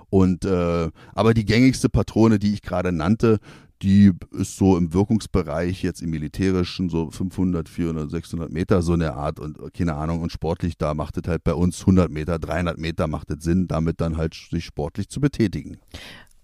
Und 0.09 0.45
äh, 0.45 0.89
aber 1.13 1.33
die 1.33 1.45
gängigste 1.45 1.89
Patrone, 1.89 2.39
die 2.39 2.53
ich 2.53 2.61
gerade 2.61 2.91
nannte, 2.91 3.39
die 3.81 4.13
ist 4.31 4.55
so 4.55 4.77
im 4.77 4.93
Wirkungsbereich 4.93 5.83
jetzt 5.83 6.01
im 6.01 6.11
militärischen 6.11 6.89
so 6.89 7.11
500, 7.11 7.67
400, 7.67 8.09
600 8.09 8.51
Meter 8.51 8.81
so 8.81 8.93
eine 8.93 9.13
Art 9.13 9.39
und 9.39 9.57
keine 9.73 9.95
Ahnung 9.95 10.21
und 10.21 10.31
sportlich 10.31 10.77
da 10.77 10.93
macht 10.93 11.17
es 11.17 11.27
halt 11.27 11.43
bei 11.43 11.53
uns 11.53 11.81
100 11.81 12.09
Meter, 12.09 12.39
300 12.39 12.77
Meter 12.77 13.07
macht 13.07 13.29
es 13.31 13.43
Sinn, 13.43 13.67
damit 13.67 13.99
dann 13.99 14.15
halt 14.15 14.35
sich 14.35 14.63
sportlich 14.63 15.09
zu 15.09 15.19
betätigen. 15.19 15.77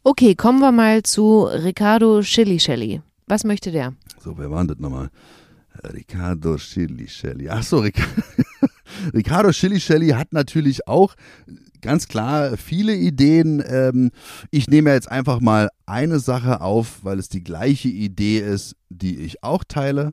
Okay, 0.04 0.36
kommen 0.36 0.60
wir 0.60 0.71
mal 0.71 1.04
zu 1.04 1.43
Ricardo 1.43 2.21
Schilly 2.21 3.02
Was 3.28 3.43
möchte 3.45 3.71
der? 3.71 3.93
So, 4.19 4.38
wer 4.38 4.52
war 4.52 4.65
das 4.65 4.80
nochmal? 4.80 5.10
Ricardo 5.84 6.58
Schilly 6.58 7.08
Ach 7.49 7.63
so, 7.63 7.80
Ricardo. 7.80 8.12
Ricardo 9.14 9.52
Schilly 9.52 10.10
hat 10.10 10.34
natürlich 10.34 10.88
auch 10.88 11.16
ganz 11.82 12.08
klar 12.08 12.58
viele 12.58 12.96
Ideen. 12.96 13.64
Ähm, 13.66 14.12
ich 14.52 14.68
nehme 14.68 14.92
jetzt 14.92 15.10
einfach 15.10 15.40
mal 15.40 15.70
eine 15.86 16.20
Sache 16.20 16.62
auf, 16.62 17.04
weil 17.04 17.20
es 17.20 17.30
die 17.30 17.44
gleiche 17.44 17.90
Idee 17.90 18.40
ist, 18.40 18.76
die 18.90 19.20
ich 19.20 19.44
auch 19.44 19.64
teile. 19.64 20.12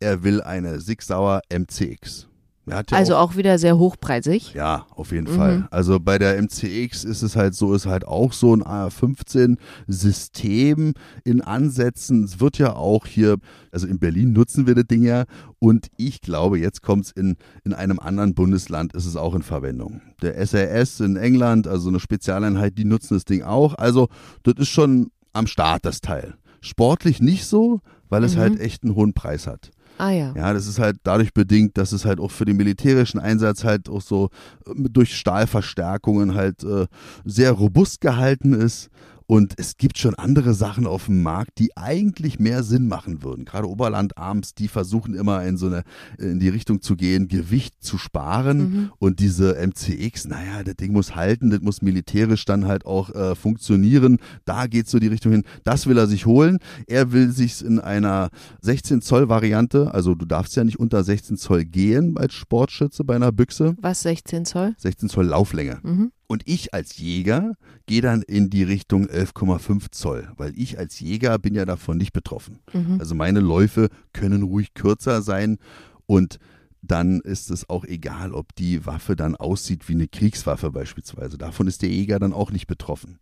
Er 0.00 0.22
will 0.22 0.42
eine 0.42 0.80
Sig 0.80 1.02
Sauer 1.02 1.42
MCX. 1.50 2.28
Ja 2.66 2.80
also 2.92 3.16
auch, 3.16 3.32
auch, 3.32 3.36
wieder 3.36 3.58
sehr 3.58 3.76
hochpreisig. 3.76 4.54
Ja, 4.54 4.86
auf 4.94 5.12
jeden 5.12 5.30
mhm. 5.30 5.36
Fall. 5.36 5.68
Also 5.70 6.00
bei 6.00 6.16
der 6.18 6.40
MCX 6.40 7.04
ist 7.04 7.20
es 7.22 7.36
halt 7.36 7.54
so, 7.54 7.74
ist 7.74 7.84
halt 7.84 8.06
auch 8.06 8.32
so 8.32 8.56
ein 8.56 8.62
AR-15-System 8.62 10.94
in 11.24 11.42
Ansätzen. 11.42 12.24
Es 12.24 12.40
wird 12.40 12.56
ja 12.56 12.74
auch 12.74 13.04
hier, 13.06 13.36
also 13.70 13.86
in 13.86 13.98
Berlin 13.98 14.32
nutzen 14.32 14.66
wir 14.66 14.74
das 14.74 14.86
Ding 14.86 15.02
ja 15.02 15.24
und 15.58 15.88
ich 15.96 16.22
glaube, 16.22 16.58
jetzt 16.58 16.80
kommt 16.82 17.04
es 17.06 17.12
in, 17.12 17.36
in 17.64 17.72
einem 17.74 17.98
anderen 17.98 18.34
Bundesland, 18.34 18.94
ist 18.94 19.06
es 19.06 19.16
auch 19.16 19.34
in 19.34 19.42
Verwendung. 19.42 20.00
Der 20.22 20.46
SAS 20.46 21.00
in 21.00 21.16
England, 21.16 21.66
also 21.66 21.90
eine 21.90 22.00
Spezialeinheit, 22.00 22.78
die 22.78 22.86
nutzen 22.86 23.12
das 23.14 23.26
Ding 23.26 23.42
auch. 23.42 23.74
Also 23.74 24.08
das 24.42 24.54
ist 24.58 24.68
schon 24.68 25.10
am 25.34 25.46
Start, 25.46 25.84
das 25.84 26.00
Teil. 26.00 26.34
Sportlich 26.60 27.20
nicht 27.20 27.44
so, 27.44 27.80
weil 28.08 28.24
es 28.24 28.36
mhm. 28.36 28.40
halt 28.40 28.60
echt 28.60 28.84
einen 28.84 28.94
hohen 28.94 29.12
Preis 29.12 29.46
hat. 29.46 29.70
Ah 29.98 30.10
ja. 30.10 30.34
Ja, 30.36 30.52
das 30.52 30.66
ist 30.66 30.78
halt 30.78 30.96
dadurch 31.04 31.32
bedingt, 31.32 31.78
dass 31.78 31.92
es 31.92 32.04
halt 32.04 32.18
auch 32.18 32.30
für 32.30 32.44
den 32.44 32.56
militärischen 32.56 33.20
Einsatz 33.20 33.64
halt 33.64 33.88
auch 33.88 34.02
so 34.02 34.30
äh, 34.66 34.72
durch 34.90 35.16
Stahlverstärkungen 35.16 36.34
halt 36.34 36.64
äh, 36.64 36.86
sehr 37.24 37.52
robust 37.52 38.00
gehalten 38.00 38.52
ist 38.54 38.90
und 39.26 39.54
es 39.56 39.76
gibt 39.76 39.98
schon 39.98 40.14
andere 40.14 40.54
Sachen 40.54 40.86
auf 40.86 41.06
dem 41.06 41.22
Markt, 41.22 41.58
die 41.58 41.76
eigentlich 41.76 42.38
mehr 42.38 42.62
Sinn 42.62 42.88
machen 42.88 43.22
würden. 43.22 43.44
Gerade 43.44 43.68
Oberlandarms, 43.68 44.54
die 44.54 44.68
versuchen 44.68 45.14
immer 45.14 45.44
in 45.44 45.56
so 45.56 45.66
eine, 45.66 45.82
in 46.18 46.40
die 46.40 46.48
Richtung 46.48 46.82
zu 46.82 46.96
gehen, 46.96 47.28
Gewicht 47.28 47.74
zu 47.80 47.96
sparen. 47.96 48.58
Mhm. 48.58 48.90
Und 48.98 49.20
diese 49.20 49.54
MCX, 49.54 50.26
naja, 50.26 50.62
das 50.62 50.76
Ding 50.76 50.92
muss 50.92 51.14
halten, 51.14 51.50
das 51.50 51.60
muss 51.60 51.82
militärisch 51.82 52.44
dann 52.44 52.66
halt 52.66 52.84
auch 52.84 53.10
äh, 53.14 53.34
funktionieren. 53.34 54.18
Da 54.44 54.66
geht 54.66 54.88
so 54.88 54.98
die 54.98 55.08
Richtung 55.08 55.32
hin. 55.32 55.44
Das 55.64 55.86
will 55.86 55.96
er 55.96 56.06
sich 56.06 56.26
holen. 56.26 56.58
Er 56.86 57.12
will 57.12 57.30
sich 57.30 57.64
in 57.64 57.78
einer 57.80 58.28
16 58.62 59.00
Zoll 59.00 59.28
Variante, 59.28 59.92
also 59.94 60.14
du 60.14 60.26
darfst 60.26 60.56
ja 60.56 60.64
nicht 60.64 60.78
unter 60.78 61.02
16 61.02 61.36
Zoll 61.36 61.64
gehen 61.64 62.16
als 62.18 62.34
Sportschütze 62.34 63.04
bei 63.04 63.16
einer 63.16 63.32
Büchse. 63.32 63.74
Was 63.80 64.02
16 64.02 64.44
Zoll? 64.44 64.74
16 64.78 65.08
Zoll 65.08 65.26
Lauflänge. 65.26 65.78
Mhm. 65.82 66.12
Und 66.26 66.42
ich 66.46 66.72
als 66.72 66.96
Jäger 66.98 67.54
gehe 67.86 68.00
dann 68.00 68.22
in 68.22 68.48
die 68.50 68.62
Richtung 68.62 69.06
11,5 69.06 69.90
Zoll, 69.90 70.28
weil 70.36 70.58
ich 70.58 70.78
als 70.78 70.98
Jäger 71.00 71.38
bin 71.38 71.54
ja 71.54 71.64
davon 71.64 71.98
nicht 71.98 72.12
betroffen. 72.12 72.60
Mhm. 72.72 72.98
Also 72.98 73.14
meine 73.14 73.40
Läufe 73.40 73.88
können 74.12 74.42
ruhig 74.42 74.74
kürzer 74.74 75.22
sein 75.22 75.58
und 76.06 76.38
dann 76.86 77.20
ist 77.20 77.50
es 77.50 77.68
auch 77.70 77.84
egal, 77.84 78.32
ob 78.32 78.54
die 78.56 78.84
Waffe 78.84 79.16
dann 79.16 79.36
aussieht 79.36 79.88
wie 79.88 79.94
eine 79.94 80.08
Kriegswaffe 80.08 80.70
beispielsweise. 80.70 81.38
Davon 81.38 81.66
ist 81.66 81.82
der 81.82 81.88
Jäger 81.88 82.18
dann 82.18 82.32
auch 82.32 82.50
nicht 82.50 82.66
betroffen. 82.66 83.18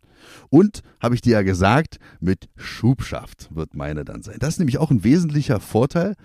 Und, 0.49 0.81
habe 1.01 1.15
ich 1.15 1.21
dir 1.21 1.33
ja 1.33 1.41
gesagt, 1.43 1.99
mit 2.19 2.49
Schubschaft 2.55 3.49
wird 3.53 3.73
meine 3.73 4.05
dann 4.05 4.21
sein. 4.21 4.37
Das 4.39 4.55
ist 4.55 4.59
nämlich 4.59 4.77
auch 4.77 4.91
ein 4.91 5.03
wesentlicher 5.03 5.59
Vorteil. 5.59 6.15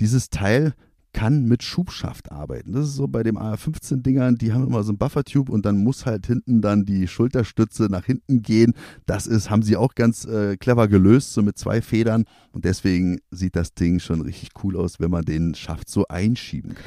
Dieses 0.00 0.30
Teil 0.30 0.74
kann 1.14 1.44
mit 1.44 1.62
Schubschaft 1.62 2.30
arbeiten. 2.30 2.72
Das 2.72 2.84
ist 2.84 2.96
so 2.96 3.08
bei 3.08 3.22
dem 3.22 3.38
AR-15-Dingern, 3.38 4.34
die 4.34 4.52
haben 4.52 4.66
immer 4.66 4.82
so 4.82 4.92
ein 4.92 4.98
Buffertube 4.98 5.50
und 5.50 5.64
dann 5.64 5.82
muss 5.82 6.04
halt 6.04 6.26
hinten 6.26 6.60
dann 6.60 6.84
die 6.84 7.08
Schulterstütze 7.08 7.84
nach 7.84 8.04
hinten 8.04 8.42
gehen. 8.42 8.74
Das 9.06 9.26
ist, 9.26 9.48
haben 9.48 9.62
sie 9.62 9.78
auch 9.78 9.94
ganz 9.94 10.26
äh, 10.26 10.58
clever 10.58 10.88
gelöst, 10.88 11.32
so 11.32 11.42
mit 11.42 11.56
zwei 11.56 11.80
Federn. 11.80 12.24
Und 12.52 12.66
deswegen 12.66 13.20
sieht 13.30 13.56
das 13.56 13.72
Ding 13.72 14.00
schon 14.00 14.20
richtig 14.20 14.50
cool 14.62 14.76
aus, 14.76 15.00
wenn 15.00 15.10
man 15.10 15.24
den 15.24 15.54
Schaft 15.54 15.88
so 15.88 16.06
einschieben 16.08 16.74
kann. 16.74 16.84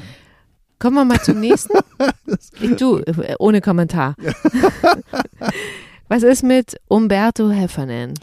Kommen 0.78 0.94
wir 0.94 1.04
mal 1.04 1.20
zum 1.20 1.40
nächsten. 1.40 1.76
Ich, 2.60 2.76
du, 2.76 2.98
äh, 2.98 3.34
ohne 3.38 3.60
Kommentar. 3.60 4.14
Was 6.08 6.22
ist 6.22 6.44
mit 6.44 6.76
Umberto 6.86 7.50
Heffernan? 7.50 8.14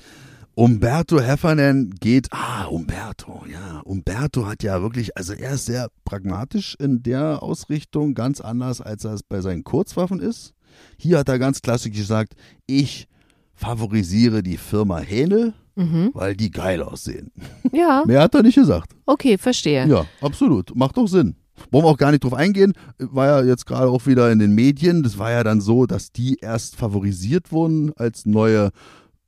Umberto 0.56 1.20
Heffernan 1.20 1.90
geht, 2.00 2.28
ah, 2.32 2.66
Umberto, 2.66 3.44
ja, 3.52 3.82
Umberto 3.84 4.46
hat 4.48 4.64
ja 4.64 4.82
wirklich, 4.82 5.18
also 5.18 5.34
er 5.34 5.56
ist 5.56 5.66
sehr 5.66 5.90
pragmatisch 6.06 6.76
in 6.80 7.04
der 7.04 7.44
Ausrichtung, 7.44 8.14
ganz 8.14 8.40
anders, 8.40 8.80
als 8.80 9.04
er 9.04 9.14
es 9.14 9.24
bei 9.24 9.42
seinen 9.42 9.66
Kurzwaffen 9.66 10.22
ist. 10.22 10.54
Hier 10.98 11.18
hat 11.20 11.28
er 11.30 11.40
ganz 11.40 11.62
klassisch 11.62 11.92
gesagt, 11.94 12.36
ich 12.68 13.08
favorisiere 13.54 14.44
die 14.44 14.58
Firma 14.58 15.00
Hähnel, 15.00 15.54
Mhm. 15.78 16.12
weil 16.14 16.38
die 16.38 16.52
geil 16.52 16.82
aussehen. 16.82 17.32
Ja, 17.74 18.04
Mehr 18.08 18.22
hat 18.22 18.34
er 18.34 18.44
nicht 18.44 18.56
gesagt. 18.56 18.94
okay, 19.06 19.38
verstehe. 19.38 19.86
Ja, 19.88 20.06
absolut. 20.22 20.74
Macht 20.74 20.96
doch 20.96 21.08
Sinn. 21.08 21.36
Wollen 21.70 21.84
wir 21.84 21.90
auch 21.90 21.98
gar 21.98 22.12
nicht 22.12 22.24
drauf 22.24 22.34
eingehen. 22.34 22.72
War 22.98 23.28
ja 23.28 23.44
jetzt 23.44 23.66
gerade 23.66 23.90
auch 23.90 24.06
wieder 24.06 24.32
in 24.32 24.40
den 24.40 24.56
Medien. 24.56 25.04
Das 25.04 25.18
war 25.18 25.32
ja 25.32 25.44
dann 25.44 25.60
so, 25.60 25.86
dass 25.86 26.14
die 26.14 26.38
erst 26.40 26.78
favorisiert 26.78 27.52
wurden 27.52 27.92
als 27.98 28.26
neue 28.26 28.70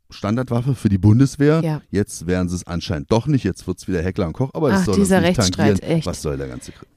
Standardwaffe 0.09 0.75
für 0.75 0.89
die 0.89 0.97
Bundeswehr. 0.97 1.61
Ja. 1.63 1.81
Jetzt 1.91 2.27
wären 2.27 2.49
sie 2.49 2.55
es 2.55 2.67
anscheinend 2.67 3.11
doch 3.11 3.27
nicht. 3.27 3.43
Jetzt 3.43 3.67
wird 3.67 3.79
es 3.79 3.87
wieder 3.87 4.01
Heckler 4.01 4.27
und 4.27 4.33
Koch, 4.33 4.51
aber 4.53 4.71
Ach, 4.71 4.85
soll 4.85 4.95
dieser 4.95 5.17
uns 5.17 5.27
nicht 5.27 5.37
Rechtsstreit, 5.37 5.79
tangieren. 5.79 5.97
echt. 5.97 6.07
Was 6.07 6.21
soll 6.21 6.37
der 6.37 6.47
ganze 6.47 6.71
Krim? 6.71 6.87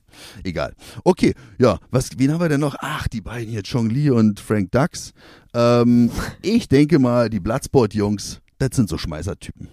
Egal. 0.44 0.74
Okay, 1.04 1.34
ja, 1.58 1.78
was, 1.90 2.10
wen 2.18 2.32
haben 2.32 2.40
wir 2.40 2.48
denn 2.48 2.60
noch? 2.60 2.76
Ach, 2.80 3.08
die 3.08 3.20
beiden 3.20 3.48
hier, 3.50 3.62
Chong 3.62 3.90
Li 3.90 4.10
und 4.10 4.40
Frank 4.40 4.70
Dux. 4.72 5.12
Ähm, 5.54 6.10
ich 6.42 6.68
denke 6.68 6.98
mal, 6.98 7.30
die 7.30 7.40
Bloodsport-Jungs, 7.40 8.40
das 8.58 8.70
sind 8.74 8.88
so 8.88 8.98
Schmeißertypen. 8.98 9.68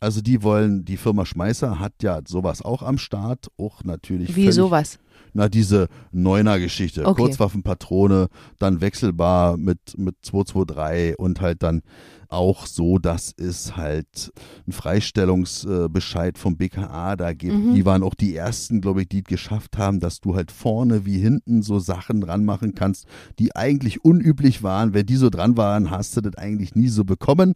Also 0.00 0.20
die 0.20 0.42
wollen, 0.42 0.84
die 0.84 0.96
Firma 0.96 1.24
Schmeißer 1.24 1.78
hat 1.78 1.94
ja 2.02 2.20
sowas 2.26 2.62
auch 2.62 2.82
am 2.82 2.98
Start, 2.98 3.46
auch 3.56 3.82
natürlich 3.84 4.36
Wie 4.36 4.52
sowas? 4.52 4.98
Na, 5.36 5.48
diese 5.48 5.88
Neuner-Geschichte. 6.12 7.06
Okay. 7.06 7.22
Kurzwaffenpatrone, 7.22 8.28
dann 8.58 8.80
wechselbar 8.80 9.56
mit, 9.56 9.78
mit 9.96 10.16
223 10.22 11.18
und 11.18 11.40
halt 11.40 11.62
dann 11.62 11.82
auch 12.28 12.66
so, 12.66 12.98
dass 12.98 13.34
es 13.36 13.76
halt 13.76 14.32
ein 14.66 14.72
Freistellungsbescheid 14.72 16.38
vom 16.38 16.56
BKA 16.56 17.16
da 17.16 17.32
gibt. 17.32 17.54
Mhm. 17.54 17.74
Die 17.74 17.84
waren 17.84 18.02
auch 18.02 18.14
die 18.14 18.34
ersten, 18.34 18.80
glaube 18.80 19.02
ich, 19.02 19.08
die 19.08 19.18
es 19.18 19.24
geschafft 19.24 19.78
haben, 19.78 20.00
dass 20.00 20.20
du 20.20 20.34
halt 20.34 20.50
vorne 20.50 21.04
wie 21.04 21.18
hinten 21.18 21.62
so 21.62 21.78
Sachen 21.78 22.22
ranmachen 22.22 22.74
kannst, 22.74 23.06
die 23.38 23.54
eigentlich 23.54 24.04
unüblich 24.04 24.62
waren. 24.62 24.94
Wenn 24.94 25.06
die 25.06 25.16
so 25.16 25.30
dran 25.30 25.56
waren, 25.56 25.90
hast 25.90 26.16
du 26.16 26.22
das 26.22 26.36
eigentlich 26.36 26.74
nie 26.74 26.88
so 26.88 27.04
bekommen. 27.04 27.52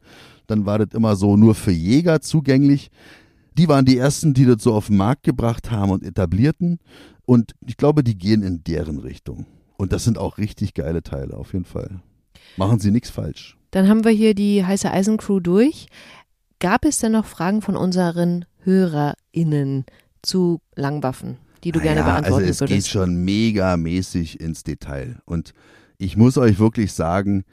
Dann 0.47 0.67
war 0.67 0.79
das 0.79 0.89
immer 0.93 1.17
so 1.17 1.37
nur 1.37 1.55
für 1.55 1.73
Jäger 1.73 2.21
zugänglich. 2.21 2.91
Die 3.59 3.69
waren 3.69 3.85
die 3.85 3.99
ersten, 3.99 4.33
die 4.35 4.47
das 4.47 4.63
so 4.63 4.73
auf 4.73 4.87
den 4.87 4.97
Markt 4.97 5.25
gebracht 5.25 5.71
haben 5.71 5.91
und 5.91 6.05
etablierten. 6.05 6.79
Und 7.31 7.55
ich 7.65 7.77
glaube, 7.77 8.03
die 8.03 8.19
gehen 8.19 8.43
in 8.43 8.65
deren 8.65 8.99
Richtung. 8.99 9.47
Und 9.77 9.93
das 9.93 10.03
sind 10.03 10.19
auch 10.19 10.37
richtig 10.37 10.75
geile 10.75 11.01
Teile, 11.01 11.37
auf 11.37 11.53
jeden 11.53 11.65
Fall. 11.65 12.01
Machen 12.57 12.81
sie 12.81 12.91
nichts 12.91 13.09
falsch. 13.09 13.57
Dann 13.71 13.89
haben 13.89 14.03
wir 14.03 14.11
hier 14.11 14.35
die 14.35 14.65
heiße 14.65 14.91
Eisencrew 14.91 15.39
durch. 15.39 15.87
Gab 16.59 16.85
es 16.85 16.99
denn 16.99 17.13
noch 17.13 17.27
Fragen 17.27 17.63
von 17.63 17.77
unseren 17.77 18.47
HörerInnen 18.65 19.85
zu 20.23 20.61
Langwaffen, 20.75 21.39
die 21.63 21.71
du 21.71 21.79
gerne 21.79 22.01
Naja, 22.01 22.15
beantworten 22.15 22.47
also 22.47 22.65
es 22.65 22.69
geht 22.69 22.71
würdest? 22.71 22.89
schon 22.89 23.25
megamäßig 23.25 24.41
ins 24.41 24.65
Detail. 24.65 25.21
Und 25.25 25.55
ich 25.99 26.17
muss 26.17 26.37
euch 26.37 26.59
wirklich 26.59 26.93
sagen, 26.95 27.45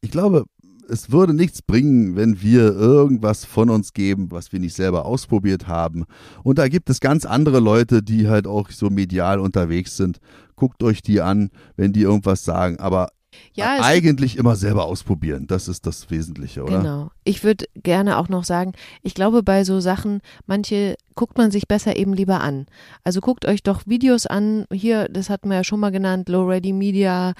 ich 0.00 0.12
glaube, 0.12 0.44
es 0.88 1.10
würde 1.10 1.34
nichts 1.34 1.62
bringen, 1.62 2.16
wenn 2.16 2.40
wir 2.42 2.74
irgendwas 2.74 3.44
von 3.44 3.70
uns 3.70 3.92
geben, 3.92 4.30
was 4.30 4.52
wir 4.52 4.60
nicht 4.60 4.74
selber 4.74 5.06
ausprobiert 5.06 5.66
haben. 5.66 6.04
Und 6.42 6.58
da 6.58 6.68
gibt 6.68 6.90
es 6.90 7.00
ganz 7.00 7.24
andere 7.24 7.60
Leute, 7.60 8.02
die 8.02 8.28
halt 8.28 8.46
auch 8.46 8.70
so 8.70 8.90
medial 8.90 9.38
unterwegs 9.38 9.96
sind. 9.96 10.18
Guckt 10.56 10.82
euch 10.82 11.02
die 11.02 11.20
an, 11.20 11.50
wenn 11.76 11.92
die 11.92 12.02
irgendwas 12.02 12.44
sagen. 12.44 12.78
Aber 12.78 13.08
Ja, 13.54 13.78
eigentlich 13.82 14.36
immer 14.36 14.56
selber 14.56 14.84
ausprobieren. 14.86 15.46
Das 15.46 15.68
ist 15.68 15.86
das 15.86 16.10
Wesentliche, 16.10 16.64
oder? 16.64 16.78
Genau. 16.78 17.10
Ich 17.24 17.44
würde 17.44 17.66
gerne 17.82 18.18
auch 18.18 18.28
noch 18.28 18.44
sagen, 18.44 18.72
ich 19.02 19.14
glaube, 19.14 19.42
bei 19.42 19.64
so 19.64 19.80
Sachen, 19.80 20.20
manche 20.46 20.96
guckt 21.14 21.38
man 21.38 21.50
sich 21.50 21.68
besser 21.68 21.96
eben 21.96 22.14
lieber 22.14 22.40
an. 22.40 22.66
Also 23.04 23.20
guckt 23.20 23.46
euch 23.46 23.62
doch 23.62 23.86
Videos 23.86 24.26
an. 24.26 24.66
Hier, 24.72 25.08
das 25.08 25.30
hatten 25.30 25.48
wir 25.48 25.56
ja 25.56 25.64
schon 25.64 25.80
mal 25.80 25.90
genannt, 25.90 26.28
Low 26.28 26.44
Ready 26.44 26.72
Media, 26.72 27.34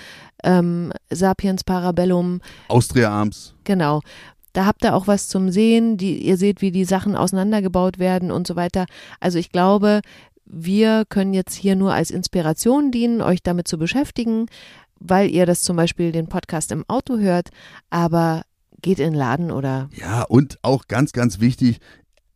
ähm, 0.45 0.93
Sapiens 1.11 1.65
Parabellum. 1.65 2.41
Austria 2.69 3.11
Arms. 3.11 3.55
Genau. 3.65 4.01
Da 4.53 4.67
habt 4.67 4.85
ihr 4.85 4.95
auch 4.95 5.09
was 5.09 5.29
zum 5.29 5.51
Sehen. 5.51 5.97
Die, 5.97 6.25
ihr 6.25 6.37
seht, 6.37 6.63
wie 6.63 6.71
die 6.71 6.85
Sachen 6.85 7.17
auseinandergebaut 7.17 7.99
werden 7.99 8.31
und 8.31 8.47
so 8.47 8.55
weiter. 8.55 8.87
Also 9.19 9.39
ich 9.39 9.51
glaube, 9.51 10.01
wir 10.47 11.05
können 11.09 11.35
jetzt 11.35 11.55
hier 11.55 11.75
nur 11.75 11.93
als 11.93 12.11
Inspiration 12.11 12.91
dienen, 12.91 13.21
euch 13.21 13.43
damit 13.43 13.67
zu 13.67 13.79
beschäftigen, 13.79 14.47
weil 15.05 15.31
ihr 15.31 15.47
das 15.47 15.62
zum 15.62 15.77
Beispiel 15.77 16.11
den 16.11 16.29
Podcast 16.29 16.73
im 16.73 16.85
Auto 16.88 17.19
hört. 17.19 17.51
Aber 17.90 18.43
geht 18.83 18.99
in 18.99 19.12
den 19.12 19.14
Laden 19.14 19.51
oder 19.51 19.88
Ja, 19.95 20.23
und 20.23 20.59
auch 20.62 20.88
ganz, 20.88 21.12
ganz 21.12 21.40
wichtig, 21.40 21.79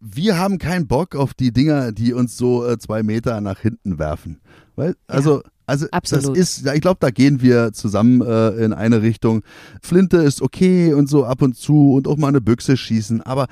wir 0.01 0.39
haben 0.39 0.59
keinen 0.59 0.87
Bock 0.87 1.17
auf 1.17 1.35
die 1.35 1.53
Dinger, 1.53 1.93
die 1.93 2.13
uns 2.13 2.37
so 2.37 2.67
äh, 2.67 2.79
zwei 2.79 3.03
Meter 3.03 3.41
nach 3.41 3.59
hinten 3.59 3.99
werfen. 3.99 4.41
Weil, 4.77 4.95
also, 5.09 5.43
also 5.67 5.87
absolut. 5.91 6.37
das 6.37 6.39
ist, 6.39 6.65
ja, 6.65 6.75
ich 6.75 6.81
glaube, 6.81 6.99
da 7.01 7.11
gehen 7.11 7.43
wir 7.43 7.73
zusammen 7.73 8.23
äh, 8.23 8.51
in 8.65 8.73
eine 8.73 9.03
Richtung. 9.03 9.43
Flinte 9.83 10.19
ist 10.19 10.41
okay 10.41 10.95
und 10.95 11.09
so 11.09 11.25
ab 11.25 11.43
und 11.43 11.57
zu 11.57 11.95
und 11.95 12.07
auch 12.07 12.17
mal 12.17 12.29
eine 12.29 12.41
Büchse 12.41 12.77
schießen, 12.77 13.23
aber 13.23 13.49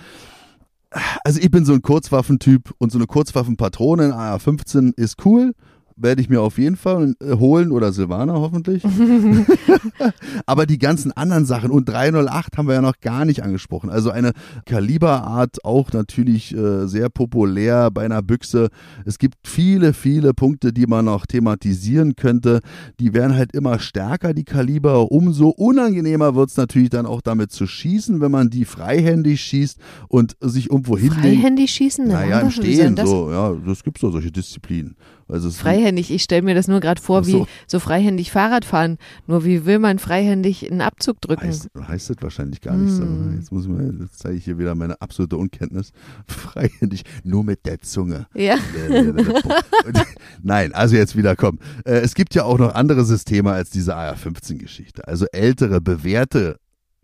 also 1.24 1.40
ich 1.40 1.50
bin 1.50 1.64
so 1.64 1.72
ein 1.74 1.82
Kurzwaffentyp 1.82 2.72
und 2.78 2.92
so 2.92 2.98
eine 2.98 3.06
Kurzwaffenpatrone 3.06 4.06
in 4.06 4.12
AR-15 4.12 4.96
ist 4.96 5.26
cool. 5.26 5.52
Werde 5.98 6.20
ich 6.20 6.28
mir 6.28 6.42
auf 6.42 6.58
jeden 6.58 6.76
Fall 6.76 7.14
äh, 7.20 7.36
holen 7.36 7.72
oder 7.72 7.90
Silvana 7.92 8.34
hoffentlich. 8.34 8.82
Aber 10.46 10.66
die 10.66 10.78
ganzen 10.78 11.12
anderen 11.12 11.46
Sachen 11.46 11.70
und 11.70 11.88
308 11.88 12.58
haben 12.58 12.68
wir 12.68 12.74
ja 12.74 12.82
noch 12.82 13.00
gar 13.00 13.24
nicht 13.24 13.42
angesprochen. 13.42 13.88
Also 13.88 14.10
eine 14.10 14.32
Kaliberart 14.66 15.64
auch 15.64 15.92
natürlich 15.92 16.54
äh, 16.54 16.86
sehr 16.86 17.08
populär 17.08 17.90
bei 17.90 18.04
einer 18.04 18.22
Büchse. 18.22 18.68
Es 19.04 19.18
gibt 19.18 19.36
viele, 19.46 19.94
viele 19.94 20.34
Punkte, 20.34 20.72
die 20.72 20.86
man 20.86 21.06
noch 21.06 21.26
thematisieren 21.26 22.14
könnte. 22.16 22.60
Die 23.00 23.14
werden 23.14 23.34
halt 23.34 23.54
immer 23.54 23.78
stärker, 23.78 24.34
die 24.34 24.44
Kaliber. 24.44 25.10
Umso 25.10 25.48
unangenehmer 25.48 26.34
wird 26.34 26.50
es 26.50 26.56
natürlich 26.56 26.90
dann 26.90 27.06
auch 27.06 27.20
damit 27.20 27.52
zu 27.52 27.66
schießen, 27.66 28.20
wenn 28.20 28.30
man 28.30 28.50
die 28.50 28.64
freihändig 28.64 29.40
schießt 29.40 29.78
und 30.08 30.36
sich 30.40 30.70
irgendwo 30.70 30.96
hinlegt. 30.96 31.20
freihändig 31.20 31.70
schießen? 31.70 32.06
Naja, 32.06 32.40
im 32.40 32.50
Stehen, 32.50 32.96
das? 32.96 33.08
so, 33.08 33.30
ja, 33.30 33.54
das 33.66 33.82
gibt 33.82 33.98
so 33.98 34.10
solche 34.10 34.30
Disziplinen. 34.30 34.96
Also 35.28 35.50
Freihändig, 35.50 36.10
ich 36.12 36.22
stelle 36.22 36.42
mir 36.42 36.54
das 36.54 36.68
nur 36.68 36.80
gerade 36.80 37.00
vor, 37.00 37.20
Ach 37.22 37.26
wie 37.26 37.32
so. 37.32 37.48
so 37.66 37.80
freihändig 37.80 38.30
Fahrrad 38.30 38.64
fahren. 38.64 38.98
Nur 39.26 39.44
wie 39.44 39.66
will 39.66 39.80
man 39.80 39.98
freihändig 39.98 40.70
einen 40.70 40.80
Abzug 40.80 41.20
drücken? 41.20 41.46
Heißt, 41.48 41.68
heißt 41.76 42.10
das 42.10 42.16
wahrscheinlich 42.20 42.60
gar 42.60 42.76
nicht 42.76 42.92
so. 42.92 43.02
Hm. 43.02 43.36
Jetzt 43.36 43.50
muss 43.50 43.64
ich 43.64 43.70
mal, 43.70 43.92
jetzt 44.00 44.20
zeige 44.20 44.36
ich 44.36 44.44
hier 44.44 44.58
wieder 44.58 44.74
meine 44.76 45.00
absolute 45.00 45.36
Unkenntnis. 45.36 45.92
Freihändig, 46.28 47.02
nur 47.24 47.42
mit 47.42 47.66
der 47.66 47.80
Zunge. 47.80 48.26
Ja. 48.34 48.56
Nein, 50.42 50.72
also 50.74 50.94
jetzt 50.96 51.16
wieder 51.16 51.34
komm. 51.34 51.58
Äh, 51.84 51.98
Es 51.98 52.14
gibt 52.14 52.34
ja 52.34 52.44
auch 52.44 52.58
noch 52.58 52.74
andere 52.74 53.04
Systeme 53.04 53.50
als 53.50 53.70
diese 53.70 53.96
AR-15-Geschichte. 53.96 55.06
Also 55.08 55.26
ältere, 55.32 55.80
bewährte 55.80 56.58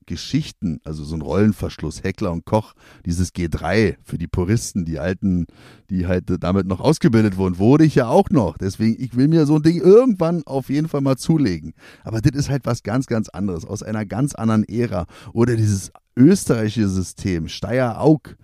Geschichten, 0.07 0.81
also 0.85 1.05
so 1.05 1.15
ein 1.17 1.23
Rollenverschluss, 1.23 2.03
Heckler 2.03 2.33
und 2.33 2.45
Koch, 2.45 2.75
dieses 3.07 3.35
G3 3.35 3.97
für 4.03 4.19
die 4.19 4.27
Puristen, 4.27 4.85
die 4.85 4.99
alten, 4.99 5.47
die 5.91 6.07
halt 6.07 6.25
damit 6.41 6.67
noch 6.67 6.81
ausgebildet 6.81 7.37
wurden, 7.37 7.59
wurde 7.59 7.85
ich 7.85 7.95
ja 7.95 8.09
auch 8.09 8.31
noch. 8.31 8.59
Deswegen, 8.59 9.03
ich 9.03 9.17
will 9.17 9.29
mir 9.29 9.47
so 9.47 9.57
ein 9.57 9.63
Ding 9.63 9.81
irgendwann 9.81 10.43
auf 10.47 10.69
jeden 10.69 10.89
Fall 10.89 11.01
mal 11.01 11.17
zulegen. 11.17 11.75
Aber 12.05 12.21
das 12.21 12.39
ist 12.39 12.51
halt 12.51 12.67
was 12.67 12.83
ganz, 12.83 13.07
ganz 13.07 13.29
anderes, 13.29 13.65
aus 13.65 13.83
einer 13.83 14.07
ganz 14.07 14.35
anderen 14.35 14.65
Ära. 14.65 15.07
Oder 15.33 15.57
dieses 15.57 15.93
österreichische 16.17 16.89
System, 16.89 17.49
Steyr-Aug, 17.49 18.37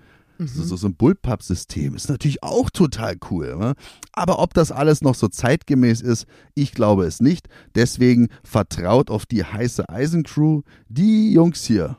so, 0.46 0.62
so, 0.62 0.76
so 0.76 0.86
ein 0.86 0.94
Bullpup-System 0.94 1.94
ist 1.94 2.08
natürlich 2.08 2.42
auch 2.42 2.70
total 2.70 3.16
cool. 3.30 3.56
Ne? 3.56 3.74
Aber 4.12 4.38
ob 4.38 4.54
das 4.54 4.70
alles 4.70 5.02
noch 5.02 5.14
so 5.14 5.28
zeitgemäß 5.28 6.00
ist, 6.00 6.26
ich 6.54 6.72
glaube 6.72 7.06
es 7.06 7.20
nicht. 7.20 7.48
Deswegen 7.74 8.28
vertraut 8.44 9.10
auf 9.10 9.26
die 9.26 9.44
heiße 9.44 9.88
Eisencrew. 9.88 10.62
Die 10.88 11.32
Jungs 11.32 11.64
hier, 11.64 11.96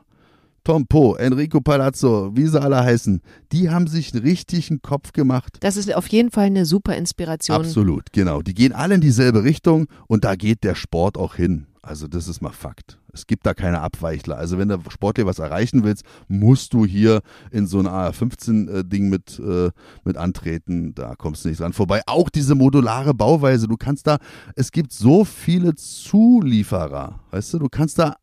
Tom 0.64 0.88
Po, 0.88 1.16
Enrico 1.16 1.62
Palazzo, 1.62 2.32
wie 2.36 2.48
sie 2.48 2.62
alle 2.62 2.84
heißen, 2.84 3.22
die 3.52 3.70
haben 3.70 3.88
sich 3.88 4.14
einen 4.14 4.24
richtigen 4.24 4.82
Kopf 4.82 5.14
gemacht. 5.14 5.58
Das 5.62 5.78
ist 5.78 5.94
auf 5.94 6.08
jeden 6.08 6.32
Fall 6.32 6.46
eine 6.46 6.66
super 6.66 6.96
Inspiration. 6.96 7.58
Absolut, 7.58 8.14
genau. 8.14 8.42
Die 8.42 8.54
gehen 8.54 8.74
alle 8.74 8.96
in 8.96 9.02
dieselbe 9.02 9.44
Richtung 9.44 9.88
und 10.08 10.24
da 10.24 10.36
geht 10.36 10.64
der 10.64 10.76
Sport 10.76 11.18
auch 11.18 11.36
hin. 11.36 11.66
Also 11.82 12.08
das 12.08 12.28
ist 12.28 12.42
mal 12.42 12.52
Fakt. 12.52 13.00
Es 13.14 13.26
gibt 13.26 13.46
da 13.46 13.54
keine 13.54 13.82
Abweichler. 13.82 14.38
Also 14.38 14.58
wenn 14.58 14.70
du 14.70 14.80
sportlich 14.90 15.26
was 15.26 15.40
erreichen 15.40 15.84
willst, 15.84 16.04
musst 16.28 16.74
du 16.74 16.86
hier 16.86 17.22
in 17.52 17.68
so 17.68 17.80
ein 17.80 17.88
AR-15-Ding 17.88 19.10
mit, 19.10 19.40
äh, 19.40 19.72
mit 20.04 20.18
antreten. 20.18 20.94
Da 20.94 21.16
kommst 21.16 21.46
du 21.46 21.50
nicht 21.50 21.62
dran 21.62 21.74
vorbei. 21.74 22.02
Auch 22.06 22.30
diese 22.30 22.56
modulare 22.56 23.14
Bauweise, 23.14 23.68
du 23.68 23.78
kannst 23.78 24.08
da, 24.08 24.18
es 24.56 24.72
gibt 24.72 24.92
so 24.92 25.24
viele 25.24 25.76
Zulieferer, 25.76 27.20
weißt 27.32 27.54
du, 27.54 27.60
du 27.60 27.70
kannst 27.70 28.00
da 28.00 28.16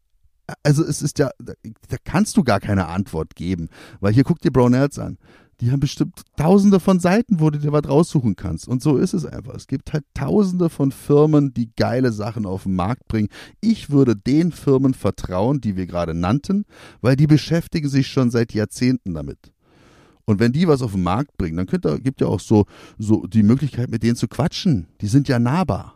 also 0.62 0.84
es 0.84 1.02
ist 1.02 1.18
ja, 1.18 1.30
da 1.40 1.96
kannst 2.04 2.36
du 2.36 2.44
gar 2.44 2.60
keine 2.60 2.86
Antwort 2.86 3.34
geben, 3.34 3.68
weil 3.98 4.12
hier 4.12 4.22
guck 4.22 4.38
dir 4.40 4.52
Brownells 4.52 4.96
an. 4.96 5.18
Die 5.60 5.70
haben 5.70 5.80
bestimmt 5.80 6.20
tausende 6.36 6.80
von 6.80 7.00
Seiten, 7.00 7.40
wo 7.40 7.48
du 7.48 7.58
dir 7.58 7.72
was 7.72 7.88
raussuchen 7.88 8.36
kannst. 8.36 8.68
Und 8.68 8.82
so 8.82 8.98
ist 8.98 9.14
es 9.14 9.24
einfach. 9.24 9.54
Es 9.54 9.66
gibt 9.66 9.92
halt 9.92 10.04
tausende 10.12 10.68
von 10.68 10.92
Firmen, 10.92 11.54
die 11.54 11.70
geile 11.76 12.12
Sachen 12.12 12.44
auf 12.44 12.64
den 12.64 12.76
Markt 12.76 13.08
bringen. 13.08 13.28
Ich 13.60 13.88
würde 13.88 14.14
den 14.14 14.52
Firmen 14.52 14.92
vertrauen, 14.92 15.60
die 15.62 15.76
wir 15.76 15.86
gerade 15.86 16.12
nannten, 16.12 16.66
weil 17.00 17.16
die 17.16 17.26
beschäftigen 17.26 17.88
sich 17.88 18.08
schon 18.08 18.30
seit 18.30 18.52
Jahrzehnten 18.52 19.14
damit. 19.14 19.52
Und 20.26 20.40
wenn 20.40 20.52
die 20.52 20.68
was 20.68 20.82
auf 20.82 20.92
den 20.92 21.04
Markt 21.04 21.36
bringen, 21.38 21.56
dann 21.56 21.66
könnt 21.66 21.86
ihr, 21.86 22.00
gibt 22.00 22.20
ja 22.20 22.26
auch 22.26 22.40
so, 22.40 22.66
so 22.98 23.26
die 23.26 23.44
Möglichkeit, 23.44 23.88
mit 23.88 24.02
denen 24.02 24.16
zu 24.16 24.28
quatschen. 24.28 24.88
Die 25.00 25.06
sind 25.06 25.28
ja 25.28 25.38
nahbar. 25.38 25.94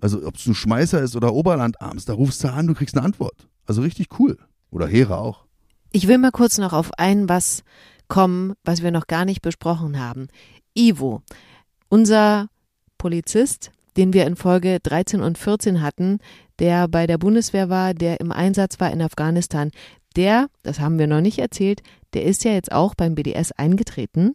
Also 0.00 0.26
ob 0.26 0.36
es 0.36 0.46
ein 0.46 0.54
Schmeißer 0.54 1.00
ist 1.02 1.14
oder 1.14 1.34
Oberlandarms, 1.34 2.06
da 2.06 2.14
rufst 2.14 2.42
du 2.42 2.52
an, 2.52 2.66
du 2.66 2.74
kriegst 2.74 2.96
eine 2.96 3.04
Antwort. 3.04 3.48
Also 3.66 3.82
richtig 3.82 4.18
cool. 4.18 4.38
Oder 4.70 4.86
Hera 4.86 5.18
auch. 5.18 5.44
Ich 5.92 6.08
will 6.08 6.18
mal 6.18 6.30
kurz 6.30 6.58
noch 6.58 6.72
auf 6.72 6.90
ein 6.98 7.28
was 7.28 7.64
kommen, 8.10 8.52
was 8.62 8.82
wir 8.82 8.90
noch 8.90 9.06
gar 9.06 9.24
nicht 9.24 9.40
besprochen 9.40 9.98
haben. 9.98 10.28
Ivo, 10.76 11.22
unser 11.88 12.48
Polizist, 12.98 13.70
den 13.96 14.12
wir 14.12 14.26
in 14.26 14.36
Folge 14.36 14.78
13 14.82 15.22
und 15.22 15.38
14 15.38 15.80
hatten, 15.80 16.18
der 16.58 16.88
bei 16.88 17.06
der 17.06 17.16
Bundeswehr 17.16 17.70
war, 17.70 17.94
der 17.94 18.20
im 18.20 18.32
Einsatz 18.32 18.78
war 18.78 18.90
in 18.90 19.00
Afghanistan, 19.00 19.70
der, 20.16 20.48
das 20.62 20.80
haben 20.80 20.98
wir 20.98 21.06
noch 21.06 21.22
nicht 21.22 21.38
erzählt, 21.38 21.82
der 22.12 22.24
ist 22.24 22.44
ja 22.44 22.52
jetzt 22.52 22.72
auch 22.72 22.94
beim 22.94 23.14
BDS 23.14 23.52
eingetreten. 23.52 24.34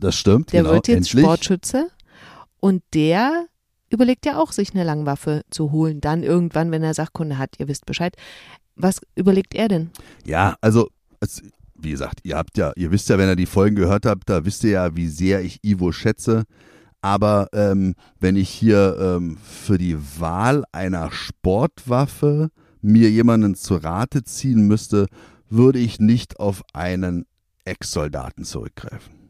Das 0.00 0.16
stimmt. 0.16 0.52
Der 0.52 0.62
genau, 0.62 0.74
wird 0.74 0.88
jetzt 0.88 1.14
endlich. 1.14 1.24
Sportschütze 1.24 1.88
und 2.60 2.82
der 2.92 3.46
überlegt 3.90 4.26
ja 4.26 4.38
auch, 4.38 4.52
sich 4.52 4.74
eine 4.74 4.82
Langwaffe 4.82 5.42
zu 5.50 5.70
holen. 5.70 6.00
Dann 6.00 6.24
irgendwann, 6.24 6.72
wenn 6.72 6.82
er 6.82 6.94
Sachkunde 6.94 7.38
hat, 7.38 7.54
ihr 7.58 7.68
wisst 7.68 7.86
Bescheid. 7.86 8.16
Was 8.74 9.00
überlegt 9.14 9.54
er 9.54 9.68
denn? 9.68 9.90
Ja, 10.26 10.56
also 10.60 10.90
es, 11.20 11.42
wie 11.84 11.90
gesagt, 11.90 12.20
ihr 12.24 12.36
habt 12.36 12.56
ja, 12.56 12.72
ihr 12.76 12.90
wisst 12.90 13.08
ja, 13.08 13.18
wenn 13.18 13.28
ihr 13.28 13.36
die 13.36 13.46
Folgen 13.46 13.76
gehört 13.76 14.06
habt, 14.06 14.28
da 14.28 14.44
wisst 14.44 14.64
ihr 14.64 14.70
ja, 14.70 14.96
wie 14.96 15.08
sehr 15.08 15.42
ich 15.42 15.60
Ivo 15.62 15.92
schätze. 15.92 16.44
Aber 17.02 17.48
ähm, 17.52 17.94
wenn 18.18 18.36
ich 18.36 18.48
hier 18.48 18.96
ähm, 18.98 19.36
für 19.36 19.76
die 19.76 19.96
Wahl 20.18 20.64
einer 20.72 21.12
Sportwaffe 21.12 22.50
mir 22.80 23.10
jemanden 23.10 23.54
zu 23.54 23.76
Rate 23.76 24.24
ziehen 24.24 24.66
müsste, 24.66 25.06
würde 25.50 25.78
ich 25.78 26.00
nicht 26.00 26.40
auf 26.40 26.62
einen 26.72 27.26
Ex-Soldaten 27.64 28.44
zurückgreifen. 28.44 29.24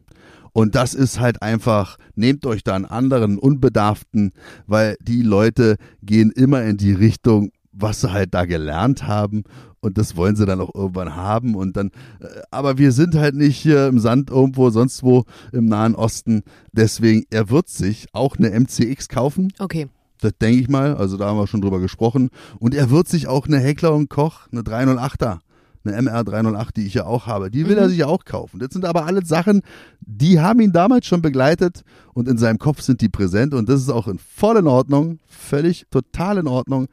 Und 0.53 0.75
das 0.75 0.93
ist 0.93 1.19
halt 1.19 1.41
einfach, 1.41 1.97
nehmt 2.15 2.45
euch 2.45 2.63
da 2.63 2.75
einen 2.75 2.85
anderen 2.85 3.37
Unbedarften, 3.37 4.31
weil 4.67 4.95
die 5.01 5.21
Leute 5.21 5.75
gehen 6.01 6.31
immer 6.31 6.63
in 6.63 6.77
die 6.77 6.93
Richtung, 6.93 7.51
was 7.73 7.99
sie 7.99 8.11
halt 8.13 8.33
da 8.33 8.45
gelernt 8.45 9.05
haben 9.05 9.43
und 9.85 9.97
das 9.99 10.17
wollen 10.17 10.35
sie 10.35 10.45
dann 10.45 10.59
auch 10.59 10.73
irgendwann 10.73 11.15
haben 11.15 11.55
und 11.55 11.77
dann, 11.77 11.91
äh, 12.19 12.25
aber 12.51 12.77
wir 12.77 12.91
sind 12.91 13.15
halt 13.15 13.35
nicht 13.35 13.57
hier 13.57 13.87
im 13.87 13.99
Sand 13.99 14.31
irgendwo, 14.31 14.69
sonst 14.71 15.03
wo 15.03 15.25
im 15.53 15.65
Nahen 15.67 15.95
Osten, 15.95 16.41
deswegen, 16.71 17.23
er 17.29 17.49
wird 17.51 17.69
sich 17.69 18.07
auch 18.11 18.35
eine 18.37 18.49
MCX 18.49 19.07
kaufen. 19.09 19.53
Okay. 19.59 19.87
Das 20.21 20.31
denke 20.41 20.59
ich 20.59 20.69
mal, 20.69 20.95
also 20.95 21.17
da 21.17 21.27
haben 21.27 21.37
wir 21.37 21.45
schon 21.45 21.61
drüber 21.61 21.79
gesprochen. 21.79 22.29
Und 22.59 22.73
er 22.73 22.89
wird 22.89 23.07
sich 23.07 23.27
auch 23.27 23.45
eine 23.47 23.59
Heckler 23.59 23.93
und 23.93 24.09
Koch, 24.09 24.47
eine 24.51 24.61
308er, 24.61 25.39
eine 25.83 25.95
MR 26.01 26.23
308, 26.23 26.77
die 26.77 26.87
ich 26.87 26.95
ja 26.95 27.05
auch 27.05 27.27
habe, 27.27 27.51
die 27.51 27.65
will 27.67 27.75
Mhm. 27.75 27.81
er 27.81 27.89
sich 27.89 28.03
auch 28.05 28.25
kaufen. 28.25 28.59
Das 28.59 28.69
sind 28.71 28.85
aber 28.85 29.05
alles 29.05 29.27
Sachen, 29.27 29.61
die 29.99 30.39
haben 30.39 30.61
ihn 30.61 30.71
damals 30.71 31.05
schon 31.05 31.21
begleitet 31.21 31.83
und 32.13 32.27
in 32.27 32.37
seinem 32.39 32.57
Kopf 32.57 32.81
sind 32.81 33.01
die 33.01 33.09
präsent 33.09 33.53
und 33.53 33.69
das 33.69 33.81
ist 33.81 33.89
auch 33.89 34.07
in 34.07 34.17
voll 34.17 34.57
in 34.57 34.67
Ordnung, 34.67 35.19
völlig 35.27 35.85
total 35.91 36.39
in 36.39 36.47
Ordnung. 36.47 36.87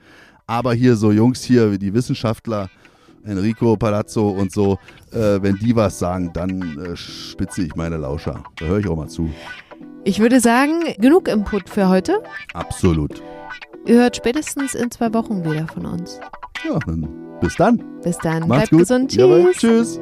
Aber 0.47 0.75
hier 0.75 0.97
so 0.97 1.13
Jungs 1.13 1.43
hier, 1.43 1.73
wie 1.73 1.79
die 1.79 1.95
Wissenschaftler, 1.95 2.69
Enrico 3.25 3.77
Palazzo 3.77 4.29
und 4.29 4.53
so, 4.53 4.79
äh, 5.13 5.41
wenn 5.43 5.57
die 5.57 5.75
was 5.77 5.99
sagen, 5.99 6.31
dann 6.33 6.79
äh, 6.79 6.97
spitze 6.97 7.63
ich 7.63 7.75
meine 7.77 7.97
Lauscher. 7.97 8.43
Da 8.57 8.67
höre 8.67 8.79
ich 8.79 8.89
auch 8.89 8.97
mal 8.97 9.09
zu. 9.09 9.31
Ich 10.05 10.19
würde 10.19 10.41
sagen, 10.41 10.81
genug 10.99 11.29
Input 11.29 11.69
für 11.69 11.89
heute. 11.89 12.23
Absolut. 12.55 13.23
Ihr 13.87 13.97
hört 13.97 14.17
spätestens 14.17 14.75
in 14.75 14.91
zwei 14.91 15.13
Wochen 15.15 15.45
wieder 15.45 15.67
von 15.69 15.87
uns. 15.87 16.21
Ja, 16.65 16.79
dann 16.87 17.09
bis 17.41 17.57
dann. 17.57 17.83
Bis 18.03 18.19
dann. 18.19 18.49
Macht's 18.49 18.49
Bleibt 18.49 18.71
gut. 18.71 18.79
gesund. 18.81 19.11
Tschüss. 19.11 19.19
Jawohl, 19.19 19.53
tschüss. 19.53 20.01